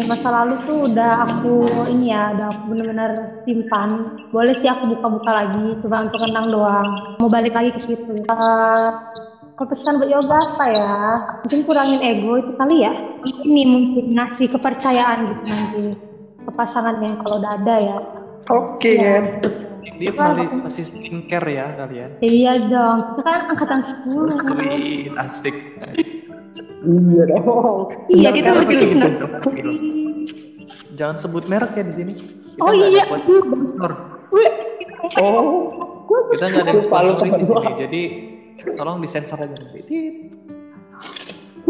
[0.00, 1.60] Ya, masa lalu tuh udah aku
[1.92, 4.16] ini ya, udah aku bener-bener simpan.
[4.32, 6.88] Boleh sih aku buka-buka lagi, cuma untuk kenang doang.
[7.20, 8.24] Mau balik lagi ke situ.
[8.24, 8.88] Eh,
[9.60, 10.96] kalau pesan buat yoga apa ya?
[11.44, 12.96] Mungkin kurangin ego itu kali ya.
[13.44, 15.82] Ini mungkin ngasih kepercayaan gitu nanti
[16.48, 17.96] ke pasangannya kalau udah ada ya.
[18.48, 19.22] Oke kan.
[20.00, 22.10] Dia kembali masih skincare ya kalian.
[22.24, 24.32] Iya dong, kita kan angkatan 10.
[24.32, 25.56] Sweet, asik.
[26.80, 27.94] Iya dong.
[28.10, 29.08] Iya, lebih gitu.
[29.54, 29.70] Gitu.
[30.98, 32.12] Jangan sebut merek ya di sini.
[32.18, 33.04] Kita Oh iya,
[35.20, 35.70] Oh.
[36.34, 37.70] Kita nggak ada yang sponsorin di sini.
[37.78, 38.02] Jadi
[38.74, 39.80] tolong disensor aja nanti.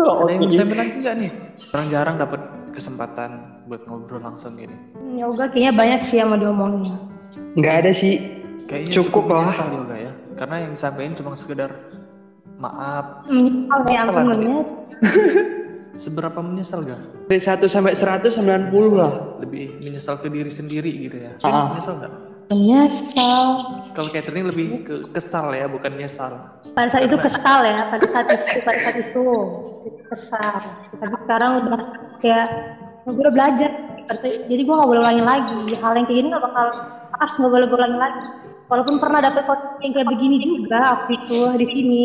[0.01, 1.31] Oh, Ada yang bisa bilang nggak nih?
[1.71, 2.41] Jarang-jarang dapat
[2.73, 3.31] kesempatan
[3.69, 4.75] buat ngobrol langsung gini.
[5.21, 6.97] yoga kayaknya banyak sih yang mau diomongin.
[7.59, 8.17] Nggak ada sih.
[8.65, 9.45] Kayaknya Cukup lah.
[9.45, 10.13] menyesal juga ya.
[10.39, 11.71] Karena yang disampaikan cuma sekedar
[12.61, 13.25] maaf.
[13.27, 14.65] Menyesal ya menyesal.
[16.05, 17.01] Seberapa menyesal gak?
[17.27, 19.41] Dari 1 sampai 190 lah.
[19.43, 21.33] Lebih menyesal ke diri sendiri gitu ya.
[21.43, 21.73] Ah.
[21.73, 22.13] Menyesal gak?
[22.53, 23.45] Menyesal.
[23.97, 26.61] Kalau Catherine lebih ke kesal ya, bukan nyesal.
[26.71, 29.25] pada saat itu kesal ya pada saat itu pada saat itu
[30.07, 30.55] kesal
[31.03, 31.81] tapi sekarang udah
[32.23, 32.47] kayak
[33.07, 33.71] gue udah belajar
[34.19, 35.61] Jadi gue nggak boleh ulangin lagi.
[35.79, 36.67] Hal yang kayak gini nggak bakal
[37.21, 38.27] harus nggak boleh ulangin lagi.
[38.67, 42.03] Walaupun pernah dapet kondisi yang kayak begini juga waktu itu di sini.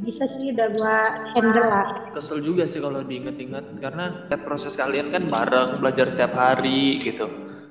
[0.00, 0.96] Bisa sih udah gue
[1.36, 3.64] handle lah Kesel juga sih kalau diinget-inget.
[3.80, 4.12] Karena
[4.44, 7.28] proses kalian kan bareng belajar setiap hari gitu.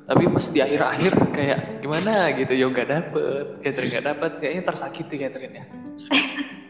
[0.10, 5.16] Tapi pas di akhir-akhir kayak gimana gitu, yo nggak dapet, Catherine nggak dapet, kayaknya tersakiti
[5.22, 5.66] Catherine ya.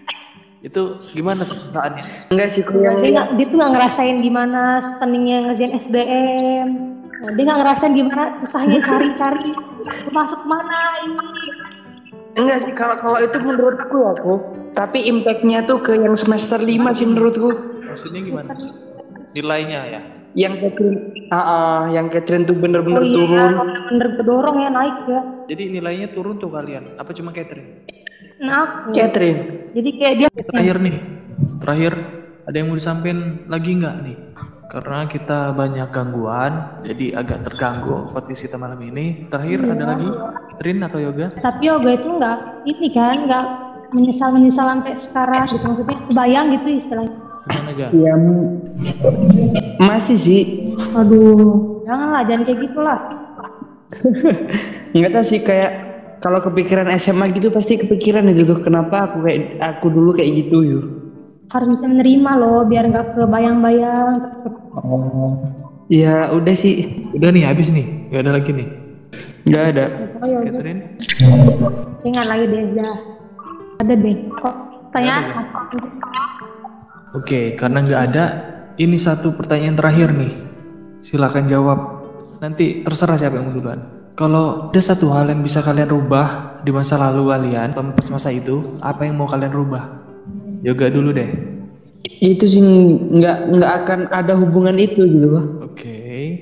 [0.60, 2.36] Itu gimana tuh perasaannya?
[2.36, 6.70] Enggak sih, dia, nggak dia tuh nggak ngerasain gimana spendingnya ngerjain SBM
[7.20, 9.51] Nah, dia nggak ngerasain gimana susahnya cari-cari
[10.07, 11.28] masuk mana ini
[12.39, 14.34] Enggak sih, kalau kalau itu menurutku aku.
[14.72, 17.51] Tapi impactnya tuh ke yang semester 5 sih menurutku.
[17.84, 18.55] Maksudnya gimana?
[19.36, 20.01] Nilainya ya?
[20.38, 20.99] Yang Catherine,
[21.34, 23.51] ah, ah, yang Catherine tuh bener-bener oh iya turun.
[23.91, 26.95] bener bedorong ya naik ya Jadi nilainya turun tuh kalian?
[27.01, 27.84] Apa cuma Catherine?
[28.40, 29.40] Nah aku Catherine,
[29.76, 30.96] jadi kayak dia Terakhir nih,
[31.60, 31.94] terakhir
[32.44, 34.18] ada yang mau disampaikan lagi nggak nih?
[34.70, 36.54] Karena kita banyak gangguan,
[36.86, 39.26] jadi agak terganggu podcast kita malam ini.
[39.28, 40.08] Terakhir ada lagi,
[40.54, 41.28] Catherine atau Yoga?
[41.36, 43.46] tapi yoga itu nggak ini kan nggak
[43.90, 47.16] menyesal menyesal sampai sekarang gitu maksudnya kebayang gitu istilahnya
[47.50, 47.88] Gimana ga?
[47.90, 48.14] ya
[49.82, 50.44] masih sih.
[50.94, 53.00] aduh janganlah jangan kayak gitulah
[54.94, 55.72] Enggak tahu sih kayak
[56.20, 60.57] kalau kepikiran SMA gitu pasti kepikiran itu tuh kenapa aku kayak aku dulu kayak gitu
[60.63, 60.86] yuk.
[61.49, 64.22] Harus bisa menerima loh, biar nggak kebayang-bayang.
[64.78, 65.34] Oh.
[65.89, 66.86] Ya udah sih,
[67.17, 68.70] Udah nih habis nih, gak ada lagi nih.
[69.49, 69.86] nggak ada.
[70.22, 70.82] Oh ya Catherine,
[72.05, 72.89] ingat lagi Deza.
[73.82, 74.17] Ada deh.
[74.38, 74.55] Kok
[74.93, 75.41] tanya apa?
[77.17, 78.26] Oke, karena nggak ada,
[78.78, 80.34] ini satu pertanyaan terakhir nih.
[81.01, 81.80] Silakan jawab.
[82.38, 83.99] Nanti terserah siapa yang mau duluan.
[84.20, 88.36] Kalau ada satu hal yang bisa kalian rubah di masa lalu kalian, atau pas masa
[88.36, 89.95] itu, apa yang mau kalian rubah?
[90.59, 91.32] Yoga dulu deh.
[92.20, 95.63] Itu sih nggak nggak akan ada hubungan itu gitu loh.
[95.63, 96.36] Oke,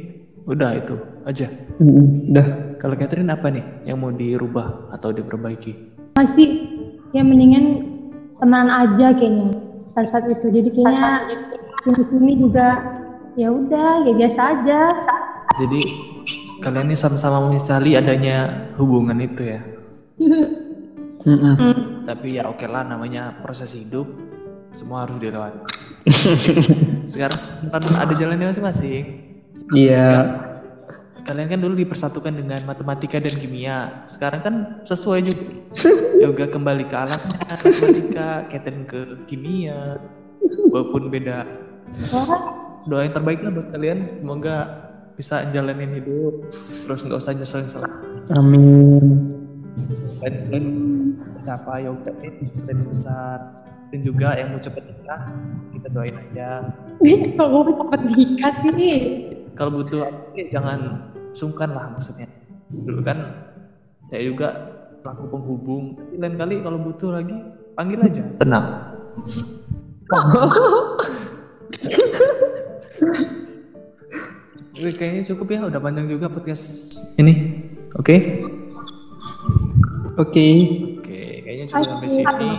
[0.49, 1.53] udah itu aja.
[1.77, 2.47] Mm, Udah.
[2.81, 6.01] Kalau Catherine apa nih yang mau dirubah atau diperbaiki?
[6.17, 6.49] Masih
[7.13, 7.77] ya mendingan
[8.41, 9.53] teman aja kayaknya
[9.93, 10.49] pada saat itu.
[10.49, 11.29] Jadi kayaknya
[11.85, 12.73] sini sini juga
[13.37, 14.81] ya udah ya biasa aja.
[15.61, 15.81] Jadi
[16.61, 19.61] kalian ini sama-sama menyesali adanya hubungan itu ya.
[21.27, 21.55] Mm-mm.
[22.07, 24.07] Tapi ya oke lah namanya proses hidup,
[24.71, 25.59] semua harus dilewati.
[27.11, 29.03] Sekarang kan ada jalannya masing-masing.
[29.75, 30.39] Iya.
[31.27, 34.07] Kalian kan dulu dipersatukan dengan matematika dan kimia.
[34.07, 34.55] Sekarang kan
[34.87, 35.43] sesuai juga.
[36.23, 39.99] Yoga kembali ke alamnya matematika, Catherine ke kimia.
[40.71, 41.43] Walaupun beda.
[42.87, 44.23] Doa yang terbaik lah buat kalian.
[44.23, 44.86] Semoga
[45.17, 46.45] bisa jalanin hidup.
[46.85, 47.83] Terus nggak usah nyesel-nyesel.
[48.37, 49.05] Amin.
[50.21, 50.65] Dan, dan
[51.41, 53.37] siapa Yoga ini dan besar.
[53.87, 55.31] Dan juga yang mau cepet nikah,
[55.73, 56.69] kita doain aja.
[57.33, 58.93] Kalau mau cepet diikat ini.
[59.57, 60.05] Kalau butuh
[60.37, 62.29] ya jangan sungkan lah maksudnya.
[62.69, 63.17] Dulu kan
[64.13, 64.53] saya juga
[65.01, 65.97] pelaku penghubung.
[65.97, 67.33] Tapi lain kali kalau butuh lagi
[67.73, 68.21] panggil aja.
[68.37, 68.65] Tenang.
[74.77, 75.59] Oke, kayaknya cukup ya.
[75.65, 77.65] Udah panjang juga podcast ini.
[77.97, 78.45] Oke.
[80.21, 80.47] Oke.
[81.01, 82.49] Oke, kayaknya cukup sampai sini.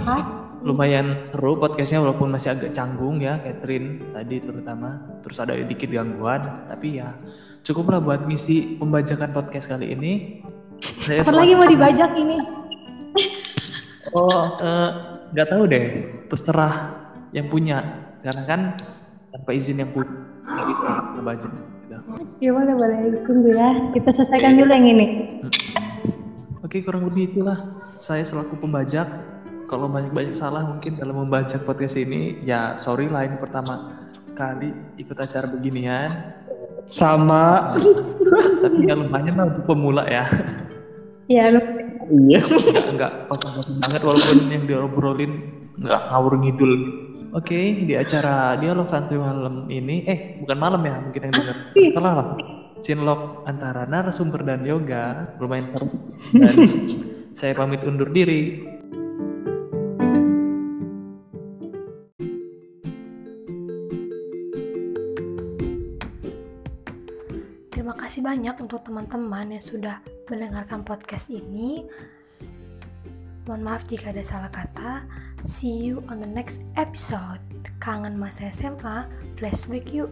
[0.66, 4.98] Lumayan seru podcastnya walaupun masih agak canggung ya, Catherine tadi terutama.
[5.22, 7.14] Terus ada dikit gangguan, tapi ya
[7.62, 10.42] cukuplah buat ngisi pembajakan podcast kali ini.
[11.06, 12.36] Saya Apa lagi mau dibajak ini?
[14.16, 14.90] Oh, eh,
[15.36, 15.86] nggak tahu deh.
[16.32, 16.96] Terserah
[17.36, 17.84] yang punya.
[18.24, 18.60] Karena kan
[19.28, 20.08] tanpa izin yang punya
[20.48, 21.77] nggak bisa ngebajak.
[22.38, 23.70] Ya boleh boleh tunggu ya.
[23.92, 25.06] Kita selesaikan dulu yang ini.
[26.62, 27.58] Oke, kurang lebih itulah.
[27.98, 29.06] Saya selaku pembajak.
[29.68, 34.00] Kalau banyak-banyak salah mungkin dalam membajak podcast ini, ya sorry lah ini pertama
[34.32, 36.32] kali ikut acara beginian.
[36.88, 37.76] Sama.
[38.64, 40.24] Tapi ya lumayan lah untuk pemula ya.
[41.28, 41.60] Ya lu
[42.08, 42.40] Iya.
[42.40, 45.32] Nggak, nggak pasang-pasang banget walaupun yang diobrolin
[45.76, 46.72] nggak ngawur ngidul.
[47.28, 51.56] Oke, di acara dialog santuy malam ini, eh bukan malam ya mungkin yang dengar.
[51.92, 52.28] Salah lah.
[52.80, 55.92] Cinlok antara narasumber dan yoga lumayan seru.
[56.40, 56.56] Dan
[57.36, 58.64] saya pamit undur diri.
[67.68, 70.00] Terima kasih banyak untuk teman-teman yang sudah
[70.32, 71.84] mendengarkan podcast ini.
[73.44, 75.27] Mohon maaf jika ada salah kata.
[75.44, 77.40] See you on the next episode.
[77.78, 79.06] Kangen masa SMA,
[79.38, 80.10] flashback yuk.